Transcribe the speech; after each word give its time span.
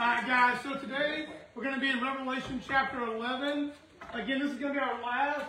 Alright, 0.00 0.26
guys, 0.26 0.56
so 0.62 0.76
today 0.76 1.26
we're 1.54 1.62
going 1.62 1.74
to 1.74 1.80
be 1.80 1.90
in 1.90 2.00
Revelation 2.00 2.58
chapter 2.66 3.04
11. 3.04 3.70
Again, 4.14 4.38
this 4.38 4.50
is 4.50 4.56
going 4.56 4.72
to 4.72 4.80
be 4.80 4.82
our 4.82 4.98
last 5.02 5.44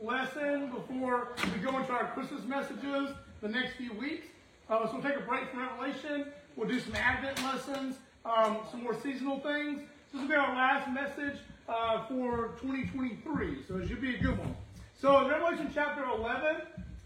lesson 0.00 0.70
before 0.70 1.32
we 1.52 1.58
go 1.58 1.76
into 1.76 1.90
our 1.90 2.06
Christmas 2.12 2.44
messages 2.44 3.10
the 3.40 3.48
next 3.48 3.74
few 3.74 3.92
weeks. 3.94 4.28
Uh, 4.70 4.86
so 4.86 4.92
we'll 4.92 5.02
take 5.02 5.16
a 5.16 5.26
break 5.26 5.50
from 5.50 5.58
Revelation. 5.58 6.26
We'll 6.54 6.68
do 6.68 6.78
some 6.78 6.94
Advent 6.94 7.42
lessons, 7.42 7.96
um, 8.24 8.58
some 8.70 8.84
more 8.84 8.94
seasonal 8.94 9.40
things. 9.40 9.80
This 10.12 10.22
will 10.22 10.28
be 10.28 10.36
our 10.36 10.54
last 10.54 10.88
message 10.92 11.40
uh, 11.68 12.06
for 12.06 12.54
2023, 12.60 13.64
so 13.66 13.78
it 13.78 13.88
should 13.88 14.00
be 14.00 14.14
a 14.14 14.18
good 14.18 14.38
one. 14.38 14.54
So 14.94 15.22
in 15.22 15.30
Revelation 15.30 15.68
chapter 15.74 16.04
11 16.04 16.58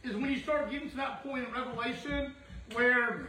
is 0.04 0.16
when 0.16 0.30
you 0.30 0.38
start 0.38 0.70
getting 0.70 0.90
to 0.90 0.96
that 0.96 1.22
point 1.22 1.48
in 1.48 1.54
Revelation 1.54 2.34
where 2.74 3.26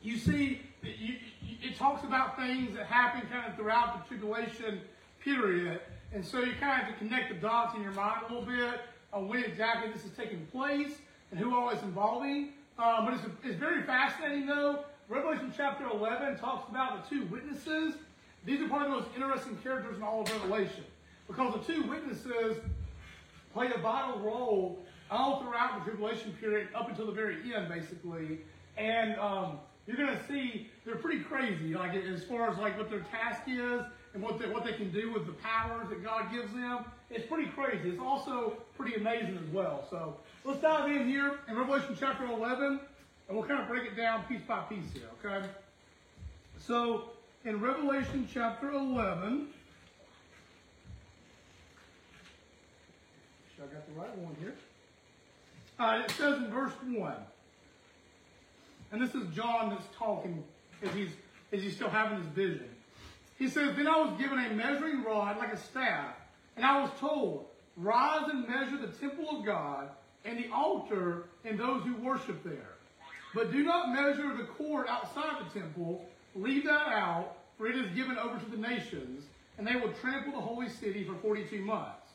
you 0.00 0.16
see, 0.16 0.62
you, 0.82 1.16
it 1.62 1.76
talks 1.76 2.04
about 2.04 2.36
things 2.36 2.76
that 2.76 2.86
happen 2.86 3.22
kind 3.30 3.50
of 3.50 3.56
throughout 3.56 4.02
the 4.02 4.08
tribulation 4.08 4.80
period. 5.20 5.80
And 6.12 6.24
so 6.24 6.40
you 6.40 6.52
kind 6.60 6.80
of 6.80 6.86
have 6.86 6.88
to 6.88 6.98
connect 6.98 7.28
the 7.28 7.40
dots 7.40 7.76
in 7.76 7.82
your 7.82 7.92
mind 7.92 8.22
a 8.28 8.32
little 8.32 8.48
bit 8.48 8.80
on 9.12 9.28
when 9.28 9.44
exactly 9.44 9.92
this 9.92 10.04
is 10.04 10.12
taking 10.16 10.46
place 10.46 10.92
and 11.30 11.40
who 11.40 11.54
all 11.54 11.70
is 11.70 11.82
involving. 11.82 12.50
Uh, 12.78 13.04
but 13.04 13.14
it's, 13.14 13.24
it's 13.44 13.56
very 13.56 13.82
fascinating, 13.82 14.46
though. 14.46 14.84
Revelation 15.08 15.52
chapter 15.56 15.86
11 15.88 16.38
talks 16.38 16.68
about 16.68 17.08
the 17.08 17.16
two 17.16 17.24
witnesses. 17.26 17.94
These 18.44 18.60
are 18.60 18.68
probably 18.68 18.88
the 18.88 18.96
most 18.96 19.08
interesting 19.14 19.56
characters 19.62 19.96
in 19.96 20.02
all 20.02 20.22
of 20.22 20.32
Revelation 20.32 20.84
because 21.26 21.54
the 21.54 21.72
two 21.72 21.82
witnesses 21.88 22.58
play 23.52 23.68
a 23.74 23.78
vital 23.78 24.20
role 24.20 24.78
all 25.10 25.42
throughout 25.42 25.78
the 25.78 25.90
tribulation 25.90 26.32
period 26.40 26.68
up 26.74 26.88
until 26.88 27.06
the 27.06 27.12
very 27.12 27.36
end, 27.54 27.68
basically. 27.68 28.40
And 28.76 29.18
um, 29.18 29.58
you're 29.86 29.96
going 29.96 30.16
to 30.16 30.26
see 30.26 30.68
they're 30.84 30.96
pretty 30.96 31.20
crazy, 31.20 31.74
like 31.74 31.94
as 31.94 32.24
far 32.24 32.50
as 32.50 32.58
like 32.58 32.76
what 32.76 32.90
their 32.90 33.04
task 33.10 33.42
is 33.46 33.82
and 34.14 34.22
what 34.22 34.38
they, 34.38 34.48
what 34.48 34.64
they 34.64 34.72
can 34.72 34.90
do 34.90 35.12
with 35.12 35.26
the 35.26 35.32
powers 35.32 35.88
that 35.88 36.02
God 36.02 36.32
gives 36.32 36.52
them. 36.52 36.84
It's 37.10 37.26
pretty 37.26 37.50
crazy. 37.50 37.90
It's 37.90 38.00
also 38.00 38.54
pretty 38.76 38.94
amazing 38.94 39.38
as 39.38 39.52
well. 39.52 39.86
So 39.90 40.16
let's 40.44 40.60
dive 40.60 40.90
in 40.90 41.08
here 41.08 41.38
in 41.48 41.56
Revelation 41.56 41.96
chapter 41.98 42.24
11, 42.24 42.80
and 43.28 43.36
we'll 43.36 43.46
kind 43.46 43.60
of 43.60 43.68
break 43.68 43.84
it 43.84 43.96
down 43.96 44.24
piece 44.24 44.42
by 44.46 44.60
piece 44.62 44.92
here. 44.92 45.08
Okay. 45.24 45.46
So 46.58 47.10
in 47.44 47.60
Revelation 47.60 48.28
chapter 48.32 48.72
11. 48.72 49.48
I 53.58 53.66
got 53.72 53.86
the 53.86 54.00
right 54.00 54.18
one 54.18 54.36
here. 54.40 54.54
Uh, 55.78 56.02
it 56.04 56.10
says 56.10 56.38
in 56.38 56.50
verse 56.50 56.72
1. 56.84 57.14
And 58.92 59.00
this 59.00 59.14
is 59.14 59.26
John 59.34 59.70
that's 59.70 59.86
talking 59.98 60.42
as 60.82 60.90
he's, 60.94 61.10
as 61.52 61.62
he's 61.62 61.74
still 61.74 61.90
having 61.90 62.18
this 62.18 62.28
vision. 62.28 62.68
He 63.38 63.48
says, 63.48 63.76
Then 63.76 63.86
I 63.86 64.00
was 64.00 64.18
given 64.18 64.38
a 64.38 64.50
measuring 64.50 65.02
rod 65.02 65.38
like 65.38 65.52
a 65.52 65.56
staff, 65.56 66.14
and 66.56 66.64
I 66.64 66.80
was 66.80 66.90
told, 66.98 67.46
Rise 67.76 68.30
and 68.30 68.48
measure 68.48 68.78
the 68.78 68.88
temple 68.88 69.38
of 69.38 69.44
God 69.44 69.90
and 70.24 70.38
the 70.38 70.50
altar 70.50 71.24
and 71.44 71.58
those 71.58 71.82
who 71.84 71.94
worship 71.96 72.42
there. 72.42 72.76
But 73.34 73.52
do 73.52 73.62
not 73.62 73.92
measure 73.92 74.34
the 74.34 74.44
court 74.44 74.88
outside 74.88 75.44
the 75.44 75.60
temple. 75.60 76.04
Leave 76.34 76.64
that 76.64 76.88
out, 76.88 77.36
for 77.58 77.66
it 77.66 77.76
is 77.76 77.94
given 77.94 78.16
over 78.16 78.38
to 78.38 78.50
the 78.50 78.56
nations, 78.56 79.24
and 79.58 79.66
they 79.66 79.76
will 79.76 79.92
trample 80.00 80.32
the 80.32 80.40
holy 80.40 80.70
city 80.70 81.04
for 81.04 81.14
42 81.16 81.60
months. 81.60 82.12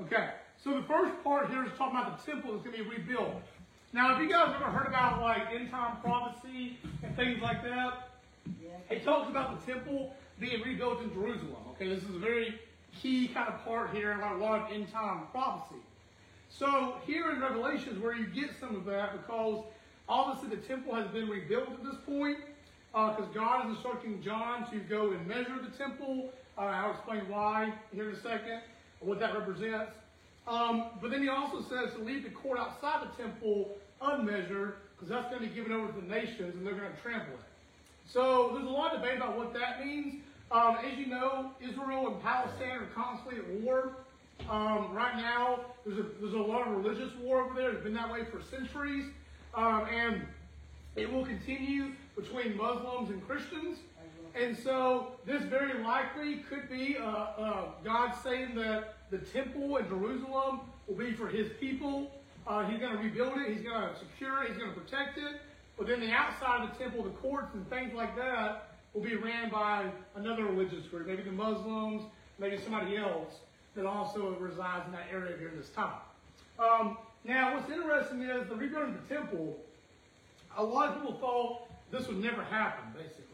Okay, 0.00 0.30
so 0.62 0.74
the 0.74 0.86
first 0.86 1.12
part 1.22 1.50
here 1.50 1.64
is 1.64 1.70
talking 1.76 1.98
about 1.98 2.24
the 2.24 2.32
temple 2.32 2.52
that's 2.52 2.64
going 2.64 2.76
to 2.76 2.84
be 2.84 2.88
rebuilt. 2.88 3.42
Now, 3.92 4.14
if 4.14 4.22
you 4.22 4.28
guys 4.28 4.54
ever 4.54 4.70
heard 4.70 4.86
about 4.86 5.22
like 5.22 5.48
end 5.54 5.70
time 5.70 5.96
prophecy 6.02 6.78
and 7.02 7.16
things 7.16 7.40
like 7.40 7.62
that? 7.62 8.10
It 8.90 9.04
talks 9.04 9.30
about 9.30 9.64
the 9.64 9.72
temple 9.72 10.14
being 10.38 10.62
rebuilt 10.62 11.02
in 11.02 11.12
Jerusalem. 11.12 11.56
Okay, 11.70 11.88
this 11.88 12.02
is 12.04 12.16
a 12.16 12.18
very 12.18 12.60
key 13.00 13.28
kind 13.28 13.48
of 13.48 13.64
part 13.64 13.94
here 13.94 14.12
in 14.12 14.20
a 14.20 14.36
lot 14.36 14.62
of 14.62 14.72
end 14.72 14.92
time 14.92 15.22
prophecy. 15.32 15.80
So 16.50 16.96
here 17.06 17.30
in 17.30 17.40
Revelations, 17.40 17.98
where 17.98 18.14
you 18.14 18.26
get 18.26 18.50
some 18.60 18.76
of 18.76 18.84
that, 18.86 19.12
because 19.12 19.64
obviously 20.08 20.54
the 20.54 20.62
temple 20.62 20.94
has 20.94 21.06
been 21.08 21.28
rebuilt 21.28 21.70
at 21.70 21.82
this 21.82 21.96
point, 22.06 22.38
because 22.92 23.24
uh, 23.24 23.34
God 23.34 23.66
is 23.66 23.72
instructing 23.72 24.22
John 24.22 24.70
to 24.70 24.78
go 24.80 25.12
and 25.12 25.26
measure 25.26 25.58
the 25.62 25.76
temple. 25.76 26.30
Uh, 26.56 26.62
I'll 26.62 26.90
explain 26.90 27.20
why 27.28 27.72
here 27.92 28.10
in 28.10 28.16
a 28.16 28.20
second, 28.20 28.60
what 29.00 29.18
that 29.20 29.34
represents. 29.34 29.92
Um, 30.48 30.86
but 31.00 31.10
then 31.10 31.22
he 31.22 31.28
also 31.28 31.60
says 31.60 31.92
to 31.94 32.02
leave 32.02 32.24
the 32.24 32.30
court 32.30 32.58
outside 32.58 33.06
the 33.06 33.22
temple 33.22 33.76
unmeasured, 34.00 34.76
because 34.94 35.08
that's 35.08 35.28
going 35.28 35.42
to 35.42 35.48
be 35.48 35.54
given 35.54 35.72
over 35.72 35.92
to 35.92 36.00
the 36.00 36.06
nations 36.06 36.54
and 36.56 36.66
they're 36.66 36.74
going 36.74 36.90
to 36.90 37.00
trample 37.02 37.34
it. 37.34 37.40
So 38.06 38.50
there's 38.54 38.66
a 38.66 38.70
lot 38.70 38.94
of 38.94 39.02
debate 39.02 39.18
about 39.18 39.36
what 39.36 39.52
that 39.54 39.84
means. 39.84 40.22
Um, 40.50 40.78
as 40.90 40.98
you 40.98 41.06
know, 41.06 41.50
Israel 41.60 42.08
and 42.08 42.22
Palestine 42.22 42.78
are 42.78 42.88
constantly 42.94 43.38
at 43.38 43.60
war. 43.60 43.92
Um, 44.48 44.94
right 44.94 45.16
now, 45.16 45.60
there's 45.84 45.98
a, 45.98 46.06
there's 46.20 46.32
a 46.32 46.38
lot 46.38 46.66
of 46.66 46.74
religious 46.74 47.14
war 47.20 47.42
over 47.42 47.54
there. 47.54 47.70
It's 47.70 47.82
been 47.82 47.92
that 47.94 48.10
way 48.10 48.20
for 48.24 48.40
centuries. 48.42 49.04
Um, 49.54 49.86
and 49.92 50.22
it 50.96 51.12
will 51.12 51.26
continue 51.26 51.92
between 52.16 52.56
Muslims 52.56 53.10
and 53.10 53.24
Christians. 53.26 53.78
And 54.34 54.56
so 54.56 55.12
this 55.26 55.42
very 55.42 55.82
likely 55.82 56.36
could 56.48 56.70
be 56.70 56.96
uh, 56.96 57.04
uh, 57.04 57.64
God 57.84 58.12
saying 58.22 58.54
that 58.54 58.97
the 59.10 59.18
temple 59.18 59.76
in 59.76 59.88
Jerusalem 59.88 60.60
will 60.86 60.96
be 60.96 61.12
for 61.12 61.28
his 61.28 61.48
people. 61.60 62.10
Uh, 62.46 62.64
he's 62.66 62.80
going 62.80 62.96
to 62.96 63.02
rebuild 63.02 63.38
it. 63.38 63.54
He's 63.54 63.62
going 63.62 63.80
to 63.80 63.98
secure 63.98 64.42
it. 64.42 64.48
He's 64.48 64.58
going 64.58 64.72
to 64.72 64.80
protect 64.80 65.18
it. 65.18 65.40
But 65.76 65.86
then 65.86 66.00
the 66.00 66.10
outside 66.10 66.64
of 66.64 66.76
the 66.76 66.84
temple, 66.84 67.04
the 67.04 67.10
courts 67.10 67.54
and 67.54 67.68
things 67.70 67.94
like 67.94 68.16
that, 68.16 68.74
will 68.92 69.02
be 69.02 69.16
ran 69.16 69.50
by 69.50 69.86
another 70.16 70.44
religious 70.44 70.86
group, 70.86 71.06
maybe 71.06 71.22
the 71.22 71.30
Muslims, 71.30 72.02
maybe 72.38 72.58
somebody 72.58 72.96
else 72.96 73.34
that 73.76 73.86
also 73.86 74.34
resides 74.40 74.86
in 74.86 74.92
that 74.92 75.06
area 75.12 75.36
during 75.36 75.56
this 75.56 75.68
time. 75.70 76.00
Um, 76.58 76.96
now, 77.24 77.54
what's 77.54 77.70
interesting 77.70 78.22
is 78.22 78.48
the 78.48 78.56
rebuilding 78.56 78.94
of 78.94 79.08
the 79.08 79.14
temple. 79.14 79.56
A 80.56 80.64
lot 80.64 80.88
of 80.88 80.94
people 80.96 81.18
thought 81.18 81.68
this 81.90 82.08
would 82.08 82.18
never 82.18 82.42
happen, 82.42 82.92
basically. 82.92 83.27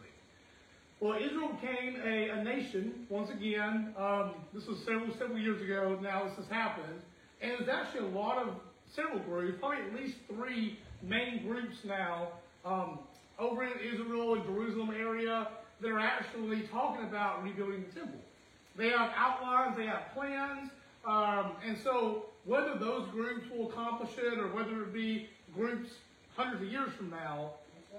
Well, 1.04 1.22
Israel 1.22 1.50
became 1.60 2.00
a, 2.02 2.30
a 2.30 2.42
nation 2.42 3.04
once 3.10 3.28
again. 3.28 3.92
Um, 3.98 4.30
this 4.54 4.66
was 4.66 4.78
several 4.86 5.12
several 5.18 5.38
years 5.38 5.60
ago. 5.60 5.98
Now 6.00 6.24
this 6.24 6.34
has 6.36 6.46
happened, 6.46 6.98
and 7.42 7.52
there's 7.58 7.68
actually 7.68 8.06
a 8.06 8.18
lot 8.18 8.38
of 8.38 8.54
several 8.96 9.18
groups, 9.18 9.58
probably 9.60 9.84
at 9.84 9.94
least 9.94 10.16
three 10.34 10.78
main 11.02 11.46
groups 11.46 11.76
now 11.84 12.28
um, 12.64 13.00
over 13.38 13.64
in 13.64 13.72
Israel 13.80 14.36
and 14.36 14.44
Jerusalem 14.44 14.92
area 14.98 15.48
that 15.82 15.90
are 15.90 16.00
actually 16.00 16.62
talking 16.68 17.04
about 17.04 17.44
rebuilding 17.44 17.84
the 17.86 18.00
temple. 18.00 18.20
They 18.74 18.88
have 18.88 19.10
outlines, 19.14 19.76
they 19.76 19.84
have 19.84 20.04
plans, 20.14 20.70
um, 21.06 21.52
and 21.66 21.76
so 21.84 22.24
whether 22.46 22.78
those 22.78 23.10
groups 23.10 23.44
will 23.54 23.68
accomplish 23.68 24.12
it 24.16 24.38
or 24.38 24.46
whether 24.54 24.84
it 24.84 24.94
be 24.94 25.28
groups 25.54 25.90
hundreds 26.34 26.62
of 26.62 26.68
years 26.68 26.94
from 26.96 27.10
now, 27.10 27.50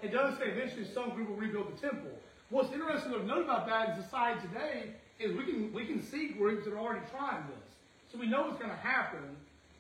it 0.02 0.12
does 0.12 0.40
say 0.40 0.46
eventually 0.46 0.88
some 0.92 1.12
group 1.12 1.30
will 1.30 1.36
rebuild 1.36 1.72
the 1.72 1.88
temple. 1.88 2.10
What's 2.50 2.72
interesting 2.72 3.12
to 3.12 3.26
note 3.26 3.46
about 3.46 3.68
that 3.68 3.90
in 3.90 4.04
society 4.04 4.40
today 4.48 4.84
is 5.20 5.36
we 5.36 5.46
can 5.46 5.74
we 5.74 5.86
can 5.86 6.02
see 6.02 6.30
groups 6.30 6.66
that 6.66 6.74
are 6.74 6.80
already 6.80 7.06
trying 7.12 7.44
this. 7.48 7.66
So 8.12 8.20
we 8.20 8.28
know 8.28 8.44
what's 8.44 8.60
going 8.60 8.70
to 8.70 8.78
happen. 8.78 9.36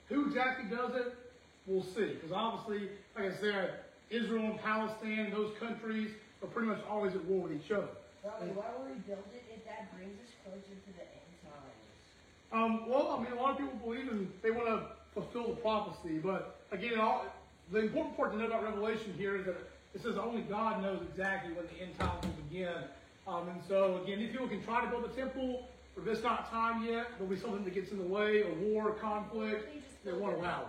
Who 0.09 0.27
exactly 0.27 0.65
does 0.75 0.95
it, 0.95 1.15
we'll 1.67 1.83
see. 1.83 2.13
Because 2.13 2.31
obviously, 2.31 2.89
like 3.15 3.31
I 3.31 3.35
said, 3.35 3.73
Israel 4.09 4.45
and 4.45 4.59
Palestine, 4.59 5.31
those 5.31 5.51
countries 5.59 6.09
are 6.41 6.47
pretty 6.47 6.67
much 6.67 6.79
always 6.89 7.13
at 7.13 7.23
war 7.25 7.47
with 7.47 7.53
each 7.53 7.71
other. 7.71 7.87
Well, 8.23 8.33
why 8.55 8.65
would 8.77 8.95
we 8.95 9.01
build 9.01 9.23
it 9.33 9.43
if 9.53 9.65
that 9.65 9.93
brings 9.95 10.17
us 10.19 10.33
closer 10.43 10.73
to 10.73 10.91
the 10.97 11.05
end 11.05 11.33
times? 11.45 12.51
Um, 12.51 12.89
well, 12.89 13.15
I 13.17 13.23
mean, 13.23 13.31
a 13.31 13.41
lot 13.41 13.51
of 13.51 13.57
people 13.57 13.77
believe 13.83 14.09
in 14.09 14.31
they 14.41 14.49
want 14.51 14.65
to 14.67 14.87
fulfill 15.13 15.49
the 15.49 15.61
prophecy, 15.61 16.17
but 16.17 16.59
again, 16.71 16.99
all, 16.99 17.25
the 17.71 17.79
important 17.79 18.17
part 18.17 18.31
to 18.31 18.37
know 18.37 18.47
about 18.47 18.63
Revelation 18.63 19.13
here 19.17 19.37
is 19.37 19.45
that 19.45 19.57
it 19.95 20.03
says 20.03 20.17
only 20.17 20.41
God 20.41 20.83
knows 20.83 21.01
exactly 21.09 21.53
when 21.53 21.65
the 21.68 21.81
end 21.81 21.97
times 21.97 22.21
will 22.21 22.44
begin. 22.50 22.83
Um, 23.27 23.47
and 23.47 23.62
so, 23.68 24.01
again, 24.03 24.19
these 24.19 24.30
people 24.30 24.47
can 24.47 24.62
try 24.62 24.83
to 24.83 24.88
build 24.88 25.06
a 25.06 25.15
temple, 25.15 25.68
but 25.95 26.07
it's 26.07 26.21
not 26.21 26.51
time 26.51 26.83
yet, 26.83 27.07
there'll 27.18 27.33
be 27.33 27.39
something 27.39 27.63
that 27.63 27.74
gets 27.74 27.92
in 27.92 27.97
the 27.97 28.03
way, 28.03 28.44
a 28.44 28.53
war, 28.56 28.89
a 28.89 28.94
conflict, 28.94 29.68
they 30.03 30.12
won't 30.12 30.38
allow 30.38 30.62
it. 30.62 30.68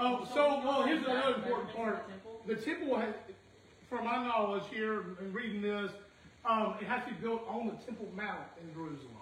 Oh, 0.00 0.28
so, 0.34 0.60
well, 0.64 0.82
here's 0.82 1.06
another 1.06 1.36
important 1.36 1.74
part. 1.74 2.10
The 2.46 2.56
temple, 2.56 2.96
has, 2.98 3.14
from 3.88 4.04
my 4.04 4.16
knowledge 4.26 4.64
here 4.70 5.16
and 5.20 5.32
reading 5.32 5.62
this, 5.62 5.90
um, 6.44 6.74
it 6.80 6.86
has 6.86 7.04
to 7.04 7.14
be 7.14 7.20
built 7.20 7.42
on 7.48 7.66
the 7.66 7.72
Temple 7.84 8.06
Mount 8.16 8.46
in 8.60 8.72
Jerusalem. 8.74 9.14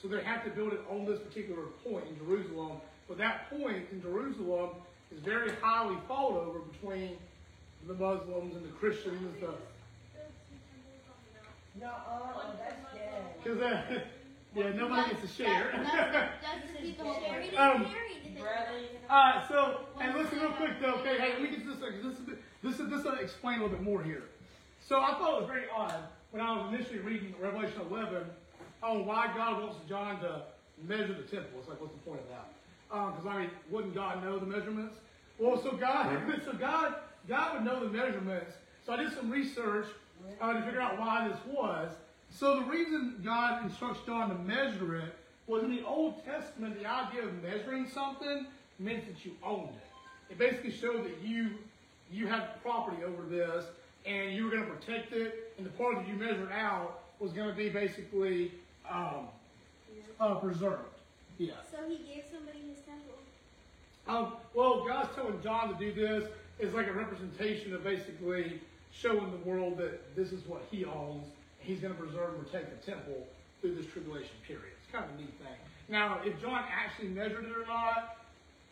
So 0.00 0.08
they 0.08 0.22
have 0.22 0.44
to 0.44 0.50
build 0.50 0.72
it 0.72 0.80
on 0.90 1.04
this 1.04 1.18
particular 1.20 1.62
point 1.84 2.04
in 2.08 2.16
Jerusalem. 2.18 2.80
But 3.08 3.18
that 3.18 3.50
point 3.50 3.86
in 3.90 4.02
Jerusalem 4.02 4.70
is 5.14 5.20
very 5.20 5.50
highly 5.60 5.96
fought 6.08 6.34
over 6.34 6.60
between 6.60 7.16
the 7.86 7.94
Muslims 7.94 8.54
and 8.54 8.64
the 8.64 8.70
Christians 8.70 9.20
and 9.20 9.36
stuff. 9.38 9.54
No, 11.80 11.86
uh, 11.88 12.52
that's 12.58 12.94
dead. 12.94 13.22
Because 13.42 13.58
that, 13.58 14.06
yeah, 14.54 14.72
nobody 14.72 15.10
gets 15.10 15.22
to 15.22 15.28
share. 15.28 16.28
Um, 17.56 17.86
uh, 19.08 19.48
so, 19.48 19.80
and 20.00 20.16
listen 20.16 20.38
real 20.40 20.52
quick 20.52 20.80
though, 20.80 20.94
okay? 20.94 21.18
Hey, 21.18 21.32
let 21.32 21.42
me 21.42 21.50
get 21.50 21.66
this. 21.66 21.76
This 21.78 22.18
is 22.18 22.26
this 22.62 22.80
is 22.80 22.90
this 22.90 23.04
will 23.04 23.14
explain 23.14 23.60
a 23.60 23.62
little 23.62 23.76
bit 23.76 23.84
more 23.84 24.02
here. 24.02 24.24
So 24.80 25.00
I 25.00 25.12
thought 25.12 25.36
it 25.36 25.40
was 25.42 25.48
very 25.48 25.64
odd 25.74 25.94
when 26.30 26.42
I 26.42 26.56
was 26.56 26.72
initially 26.74 26.98
reading 26.98 27.34
Revelation 27.40 27.80
11 27.90 28.24
on 28.82 29.06
why 29.06 29.32
God 29.36 29.62
wants 29.62 29.76
John 29.88 30.20
to 30.20 30.42
measure 30.86 31.14
the 31.14 31.22
temple. 31.22 31.60
It's 31.60 31.68
like, 31.68 31.80
what's 31.80 31.92
the 31.92 32.00
point 32.00 32.20
of 32.20 32.28
that? 32.28 32.52
Because 32.92 33.26
I 33.26 33.38
mean, 33.38 33.50
wouldn't 33.70 33.94
God 33.94 34.22
know 34.22 34.38
the 34.38 34.46
measurements? 34.46 34.96
Well, 35.38 35.60
so 35.62 35.72
God, 35.72 36.16
so 36.44 36.52
God, 36.52 36.94
God 37.26 37.54
would 37.54 37.64
know 37.64 37.80
the 37.80 37.90
measurements. 37.90 38.52
So 38.84 38.92
I 38.92 38.96
did 38.96 39.14
some 39.14 39.30
research 39.30 39.86
uh, 40.40 40.52
to 40.52 40.62
figure 40.62 40.80
out 40.80 40.98
why 40.98 41.28
this 41.28 41.38
was. 41.46 41.90
So 42.30 42.60
the 42.60 42.66
reason 42.66 43.20
God 43.24 43.64
instructs 43.64 44.00
John 44.06 44.28
to 44.28 44.34
measure 44.34 44.96
it 44.96 45.16
was 45.46 45.62
in 45.62 45.74
the 45.74 45.84
Old 45.84 46.24
Testament, 46.24 46.78
the 46.78 46.86
idea 46.86 47.22
of 47.24 47.42
measuring 47.42 47.88
something 47.88 48.46
meant 48.78 49.06
that 49.06 49.24
you 49.24 49.32
owned 49.42 49.70
it. 49.70 50.32
It 50.32 50.38
basically 50.38 50.72
showed 50.72 51.04
that 51.04 51.22
you 51.22 51.50
you 52.10 52.26
had 52.26 52.60
property 52.62 53.02
over 53.04 53.22
this 53.22 53.64
and 54.04 54.34
you 54.34 54.44
were 54.44 54.50
going 54.50 54.64
to 54.64 54.70
protect 54.70 55.12
it, 55.12 55.54
and 55.56 55.64
the 55.64 55.70
part 55.70 55.96
that 55.96 56.08
you 56.08 56.14
measured 56.14 56.52
out 56.52 57.00
was 57.20 57.32
going 57.32 57.48
to 57.48 57.54
be 57.54 57.68
basically 57.68 58.52
um, 58.90 59.28
uh, 60.18 60.34
preserved. 60.34 60.82
Yes. 61.38 61.56
So 61.70 61.78
he 61.88 61.96
gave 61.98 62.24
somebody 62.30 62.58
his 62.58 62.60
temple. 62.60 62.61
Um, 64.12 64.34
well, 64.52 64.84
God's 64.86 65.14
telling 65.14 65.40
John 65.42 65.72
to 65.72 65.78
do 65.78 65.90
this 65.90 66.28
is 66.58 66.74
like 66.74 66.86
a 66.86 66.92
representation 66.92 67.74
of 67.74 67.82
basically 67.82 68.60
showing 68.92 69.30
the 69.30 69.48
world 69.48 69.78
that 69.78 70.14
this 70.14 70.32
is 70.32 70.46
what 70.46 70.62
he 70.70 70.84
owns. 70.84 71.24
He's 71.60 71.80
going 71.80 71.94
to 71.94 71.98
preserve 71.98 72.34
and 72.34 72.44
protect 72.44 72.78
the 72.78 72.92
temple 72.92 73.26
through 73.62 73.74
this 73.74 73.86
tribulation 73.86 74.32
period. 74.46 74.74
It's 74.82 74.92
kind 74.92 75.06
of 75.06 75.16
a 75.16 75.18
neat 75.18 75.32
thing. 75.38 75.56
Now, 75.88 76.20
if 76.26 76.38
John 76.42 76.62
actually 76.70 77.08
measured 77.08 77.46
it 77.46 77.52
or 77.56 77.66
not, 77.66 78.18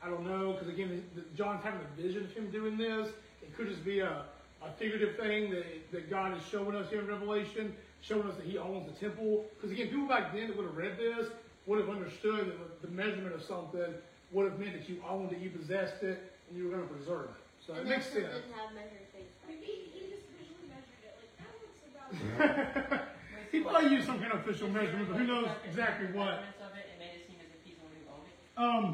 I 0.04 0.10
don't 0.10 0.26
know, 0.26 0.52
because 0.52 0.68
again, 0.68 1.02
John's 1.34 1.64
having 1.64 1.80
a 1.80 2.02
vision 2.02 2.24
of 2.24 2.32
him 2.32 2.50
doing 2.50 2.76
this. 2.76 3.08
It 3.40 3.56
could 3.56 3.68
just 3.68 3.84
be 3.84 4.00
a, 4.00 4.24
a 4.62 4.70
figurative 4.78 5.16
thing 5.16 5.50
that, 5.52 5.64
that 5.92 6.10
God 6.10 6.36
is 6.36 6.42
showing 6.50 6.76
us 6.76 6.90
here 6.90 7.00
in 7.00 7.06
Revelation, 7.06 7.74
showing 8.02 8.28
us 8.28 8.36
that 8.36 8.44
he 8.44 8.58
owns 8.58 8.92
the 8.92 8.98
temple. 9.00 9.46
Because 9.56 9.70
again, 9.70 9.88
people 9.88 10.06
back 10.06 10.34
then 10.34 10.48
that 10.48 10.56
would 10.58 10.66
have 10.66 10.76
read 10.76 10.98
this 10.98 11.28
would 11.66 11.78
have 11.78 11.88
understood 11.88 12.48
that 12.48 12.82
the 12.82 12.88
measurement 12.88 13.34
of 13.34 13.42
something 13.42 13.94
would 14.32 14.50
have 14.50 14.58
meant 14.58 14.78
that 14.78 14.88
you 14.88 15.02
owned 15.08 15.32
it, 15.32 15.38
you 15.38 15.50
possessed 15.50 16.02
it, 16.02 16.32
and 16.48 16.58
you 16.58 16.64
were 16.64 16.76
going 16.76 16.86
to 16.86 16.94
preserve 16.94 17.30
it. 17.30 17.40
So 17.66 17.74
it 17.74 17.80
and 17.80 17.88
makes 17.88 18.06
they 18.10 18.22
sense. 18.22 18.34
didn't 18.34 18.56
have 18.56 18.72
measured 18.72 19.06
things 19.12 19.30
back 19.42 19.50
Maybe 19.50 19.90
he 19.92 20.00
just 20.10 20.26
visually 20.38 20.66
measured 20.70 21.02
it. 21.04 21.14
Like 21.18 21.32
that 21.38 21.52
looks 21.60 21.82
about. 21.86 23.10
he 23.52 23.60
probably 23.60 23.90
used 23.90 24.06
some 24.06 24.18
kind 24.18 24.32
of 24.32 24.40
official 24.40 24.68
measurement, 24.70 25.10
but 25.10 25.18
who 25.18 25.26
knows 25.26 25.50
exactly 25.66 26.06
what. 26.14 26.40
Measurements 26.40 26.62
of 26.62 26.72
it, 26.78 26.86
it 26.88 26.96
made 26.98 27.14
it 27.20 27.22
seem 27.26 27.38
as 27.42 27.50
if 27.50 27.60
he's 27.66 27.76
the 27.76 27.84
one 27.84 27.94
who 27.94 28.04
owned 28.10 28.26
it. 28.30 28.38
Um. 28.56 28.84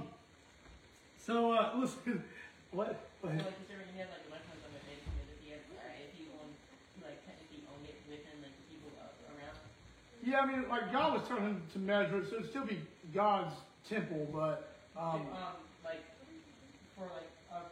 So 1.20 1.52
uh, 1.52 1.76
listen, 1.76 2.22
what? 2.76 2.96
Go 3.20 3.28
ahead. 3.28 3.44
like, 3.44 3.56
considering 3.60 3.90
he 3.92 4.00
had 4.00 4.08
like 4.10 4.24
the 4.24 4.32
measurements 4.32 4.64
of 4.66 4.72
it, 4.72 4.82
made 4.88 4.98
it 4.98 5.04
seem 5.04 5.16
as 5.20 5.28
if 5.30 5.38
he 5.44 5.48
had, 5.52 5.62
uh, 5.76 6.04
if 6.04 6.10
he 6.16 6.24
owned, 6.36 6.54
like, 7.04 7.18
technically 7.22 7.62
owned 7.70 7.86
it 7.86 7.98
with 8.08 8.24
like 8.40 8.54
the 8.56 8.66
people 8.66 8.90
uh, 8.98 9.32
around. 9.36 9.56
Yeah, 10.24 10.42
I 10.42 10.46
mean, 10.48 10.66
like 10.68 10.90
God 10.90 11.16
was 11.16 11.22
telling 11.28 11.54
him 11.54 11.62
to 11.72 11.78
measure 11.78 12.18
it, 12.18 12.28
so 12.28 12.42
it'd 12.42 12.50
still 12.50 12.66
be 12.66 12.82
God's 13.14 13.54
temple, 13.86 14.26
but 14.34 14.75
um, 14.98 15.26
Um, 15.32 15.56
like, 15.84 16.02
for 16.96 17.06
like 17.12 17.28
a 17.52 17.68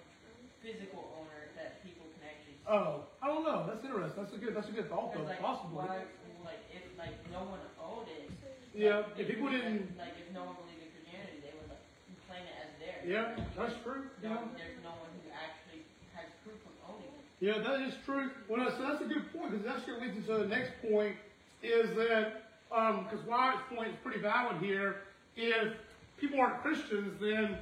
physical 0.62 1.08
owner 1.18 1.48
that 1.56 1.82
people 1.82 2.04
can 2.16 2.28
actually 2.28 2.54
see. 2.60 2.68
oh, 2.68 3.04
I 3.22 3.26
don't 3.28 3.44
know. 3.44 3.64
That's 3.66 3.84
interesting. 3.84 4.16
That's 4.22 4.34
a 4.34 4.38
good. 4.38 4.52
That's 4.54 4.68
a 4.68 4.76
good 4.76 4.88
thought, 4.88 5.12
though. 5.14 5.24
Like, 5.24 5.40
Possibly. 5.40 5.76
why, 5.84 6.04
like, 6.44 6.60
if 6.72 6.84
like 6.98 7.16
no 7.32 7.44
one 7.48 7.60
owned 7.80 8.08
it. 8.08 8.30
Yeah, 8.74 9.06
like, 9.08 9.18
if 9.18 9.26
people 9.28 9.48
didn't- 9.50 9.96
Like, 9.96 10.18
if 10.18 10.28
no 10.34 10.44
one 10.50 10.56
believed 10.60 10.82
in 10.82 10.90
Christianity, 10.92 11.38
they 11.46 11.54
would 11.56 11.70
like 11.70 11.84
claim 12.26 12.42
it 12.44 12.56
as 12.58 12.70
theirs. 12.82 13.04
Yeah, 13.06 13.38
that's 13.56 13.76
true. 13.86 14.10
No, 14.22 14.28
Yeah. 14.30 14.44
there's 14.58 14.82
no 14.82 14.90
one 14.98 15.10
who 15.22 15.30
actually 15.30 15.86
has 16.18 16.26
proof 16.42 16.58
of 16.66 16.74
owning 16.90 17.12
it. 17.14 17.24
Yeah, 17.38 17.58
that 17.62 17.80
is 17.86 17.94
true. 18.04 18.32
Well, 18.48 18.60
no, 18.60 18.70
so 18.74 18.82
that's 18.82 19.00
a 19.00 19.06
good 19.08 19.30
point 19.32 19.52
because 19.52 19.64
that's 19.64 19.84
going 19.86 20.00
to 20.00 20.06
lead 20.06 20.16
into 20.16 20.32
the 20.42 20.48
next 20.50 20.72
point 20.82 21.16
is 21.62 21.94
that 21.96 22.42
because 22.68 23.22
Wyatt's 23.26 23.62
point 23.70 23.88
is 23.94 23.96
pretty 24.02 24.18
valid 24.20 24.58
here. 24.60 25.02
If 25.36 25.72
people 26.18 26.40
aren't 26.40 26.62
Christians, 26.62 27.20
then 27.20 27.58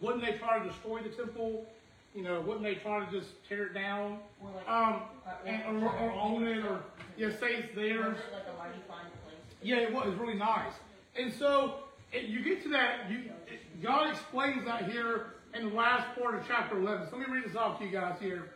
wouldn't 0.00 0.24
they 0.24 0.38
try 0.38 0.58
to 0.58 0.68
destroy 0.68 1.02
the 1.02 1.10
temple? 1.10 1.66
You 2.14 2.22
know, 2.22 2.40
wouldn't 2.40 2.64
they 2.64 2.74
try 2.74 3.04
to 3.04 3.10
just 3.10 3.30
tear 3.48 3.66
it 3.66 3.74
down 3.74 4.18
Or 4.42 4.50
like, 4.54 4.68
um, 4.68 5.02
and, 5.46 5.82
or, 5.82 5.90
or 5.90 6.12
own 6.12 6.46
it 6.46 6.64
or 6.64 6.80
yeah, 7.16 7.30
say 7.38 7.54
it's 7.54 7.74
theirs? 7.74 8.18
it 8.18 8.34
like 8.34 8.46
a 8.52 8.58
mighty 8.58 8.80
fine 8.88 9.06
place? 9.24 9.36
Yeah, 9.62 9.76
it 9.76 9.92
was. 9.92 10.06
It 10.06 10.10
was 10.10 10.18
really 10.18 10.34
nice. 10.34 10.72
And 11.16 11.32
so 11.32 11.74
it, 12.12 12.24
you 12.24 12.42
get 12.42 12.62
to 12.64 12.68
that. 12.70 13.08
You, 13.08 13.30
it, 13.46 13.82
God 13.82 14.10
explains 14.10 14.64
that 14.64 14.90
here 14.90 15.34
in 15.54 15.68
the 15.70 15.74
last 15.74 16.18
part 16.18 16.34
of 16.34 16.46
chapter 16.48 16.78
11. 16.78 17.08
So 17.10 17.16
let 17.16 17.28
me 17.28 17.34
read 17.34 17.44
this 17.44 17.56
off 17.56 17.78
to 17.78 17.84
you 17.84 17.92
guys 17.92 18.16
here. 18.20 18.50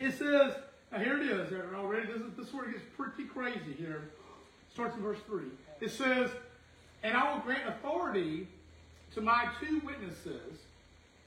It 0.00 0.12
says, 0.12 0.54
now 0.90 0.98
here 0.98 1.20
it 1.20 1.28
is 1.28 1.52
already. 1.74 2.06
This 2.06 2.16
is, 2.16 2.32
this 2.36 2.48
is 2.48 2.54
where 2.54 2.68
it 2.68 2.72
gets 2.72 2.84
pretty 2.96 3.24
crazy 3.24 3.74
here. 3.78 4.10
Starts 4.72 4.96
in 4.96 5.02
verse 5.02 5.18
3. 5.26 5.44
It 5.80 5.90
says, 5.90 6.30
And 7.02 7.16
I 7.16 7.32
will 7.32 7.40
grant 7.40 7.68
authority 7.68 8.46
to 9.14 9.20
my 9.20 9.48
two 9.60 9.80
witnesses, 9.84 10.58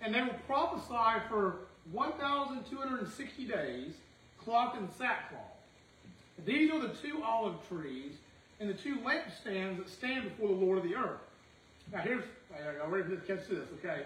and 0.02 0.14
they 0.14 0.22
will 0.22 0.36
prophesy 0.48 1.22
for 1.30 1.58
1,260 1.92 3.46
days, 3.46 3.94
clothed 4.44 4.78
in 4.78 4.88
sackcloth. 4.98 5.42
These 6.46 6.72
are 6.72 6.80
the 6.80 6.94
two 6.94 7.24
olive 7.24 7.56
trees 7.68 8.14
and 8.60 8.70
the 8.70 8.74
two 8.74 8.98
lampstands 8.98 9.78
that 9.78 9.90
stand 9.90 10.24
before 10.24 10.48
the 10.48 10.56
Lord 10.56 10.78
of 10.78 10.84
the 10.84 10.96
earth. 10.96 11.20
Now 11.92 12.00
here's, 12.00 12.24
I 12.54 12.80
already 12.80 13.10
to 13.10 13.18
catch 13.18 13.48
this, 13.48 13.68
okay? 13.80 14.04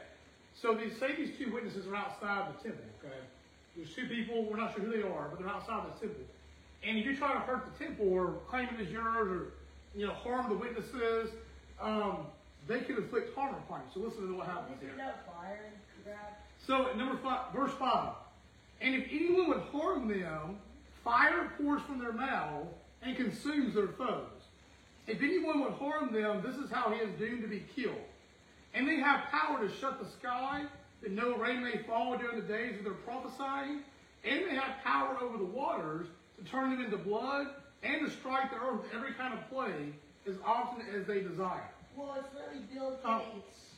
So 0.59 0.73
these, 0.73 0.97
say 0.97 1.15
these 1.15 1.37
two 1.37 1.51
witnesses 1.53 1.85
are 1.87 1.95
outside 1.95 2.47
the 2.57 2.63
temple, 2.69 2.83
okay? 3.03 3.15
There's 3.75 3.93
two 3.93 4.07
people, 4.07 4.43
we're 4.45 4.57
not 4.57 4.73
sure 4.73 4.83
who 4.83 4.91
they 4.91 5.07
are, 5.07 5.27
but 5.29 5.39
they're 5.39 5.49
outside 5.49 5.83
the 5.85 6.07
temple. 6.07 6.23
And 6.83 6.97
if 6.97 7.05
you 7.05 7.15
try 7.15 7.33
to 7.33 7.39
hurt 7.39 7.65
the 7.65 7.85
temple 7.85 8.11
or 8.11 8.33
claim 8.49 8.67
it 8.77 8.81
as 8.81 8.91
yours 8.91 9.27
or, 9.27 9.47
you 9.95 10.07
know, 10.07 10.13
harm 10.13 10.49
the 10.49 10.55
witnesses, 10.55 11.29
um, 11.81 12.27
they 12.67 12.79
can 12.81 12.97
inflict 12.97 13.35
harm 13.35 13.55
upon 13.55 13.81
you. 13.81 14.01
So 14.01 14.07
listen 14.07 14.27
to 14.27 14.37
what 14.37 14.47
happens 14.47 14.77
here. 14.81 14.91
there 14.95 15.05
no 15.05 15.31
fire 15.31 15.65
and 15.65 16.03
grab? 16.03 16.17
So 16.65 16.97
number 16.97 17.17
five, 17.17 17.53
verse 17.53 17.71
five. 17.79 18.13
And 18.81 18.93
if 18.95 19.07
anyone 19.09 19.49
would 19.49 19.61
harm 19.71 20.07
them, 20.07 20.57
fire 21.03 21.51
pours 21.57 21.81
from 21.83 21.99
their 21.99 22.11
mouth 22.11 22.67
and 23.01 23.15
consumes 23.15 23.73
their 23.73 23.87
foes. 23.87 24.25
If 25.07 25.21
anyone 25.21 25.61
would 25.61 25.73
harm 25.73 26.11
them, 26.13 26.43
this 26.45 26.55
is 26.55 26.69
how 26.69 26.91
he 26.91 26.99
is 26.99 27.09
doomed 27.17 27.41
to 27.41 27.47
be 27.47 27.63
killed. 27.75 27.95
And 28.73 28.87
they 28.87 28.97
have 28.97 29.21
power 29.31 29.65
to 29.65 29.73
shut 29.73 29.99
the 29.99 30.09
sky, 30.09 30.63
that 31.01 31.11
no 31.11 31.37
rain 31.37 31.63
may 31.63 31.77
fall 31.87 32.17
during 32.17 32.39
the 32.39 32.45
days 32.45 32.77
of 32.77 32.83
their 32.83 32.93
prophesying. 32.93 33.81
And 34.25 34.45
they 34.45 34.55
have 34.55 34.83
power 34.83 35.17
over 35.21 35.37
the 35.37 35.45
waters 35.45 36.07
to 36.37 36.43
turn 36.43 36.71
them 36.71 36.83
into 36.83 36.97
blood 36.97 37.47
and 37.83 38.05
to 38.05 38.11
strike 38.11 38.51
the 38.51 38.57
earth 38.57 38.83
with 38.83 38.93
every 38.93 39.13
kind 39.13 39.33
of 39.33 39.49
plague 39.49 39.93
as 40.27 40.35
often 40.45 40.85
as 40.95 41.05
they 41.05 41.21
desire. 41.21 41.69
Well, 41.95 42.15
it's 42.19 42.27
really 42.33 42.65
Bill 42.73 42.99
Oh. 43.03 43.21
Gates. 43.33 43.71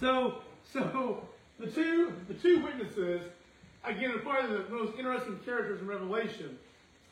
So, 0.00 0.38
so 0.72 1.26
the 1.58 1.66
two 1.66 2.12
the 2.28 2.34
two 2.34 2.62
witnesses, 2.62 3.22
again, 3.84 4.10
are 4.10 4.18
probably 4.18 4.56
the 4.58 4.68
most 4.70 4.98
interesting 4.98 5.38
characters 5.44 5.80
in 5.80 5.86
Revelation, 5.86 6.58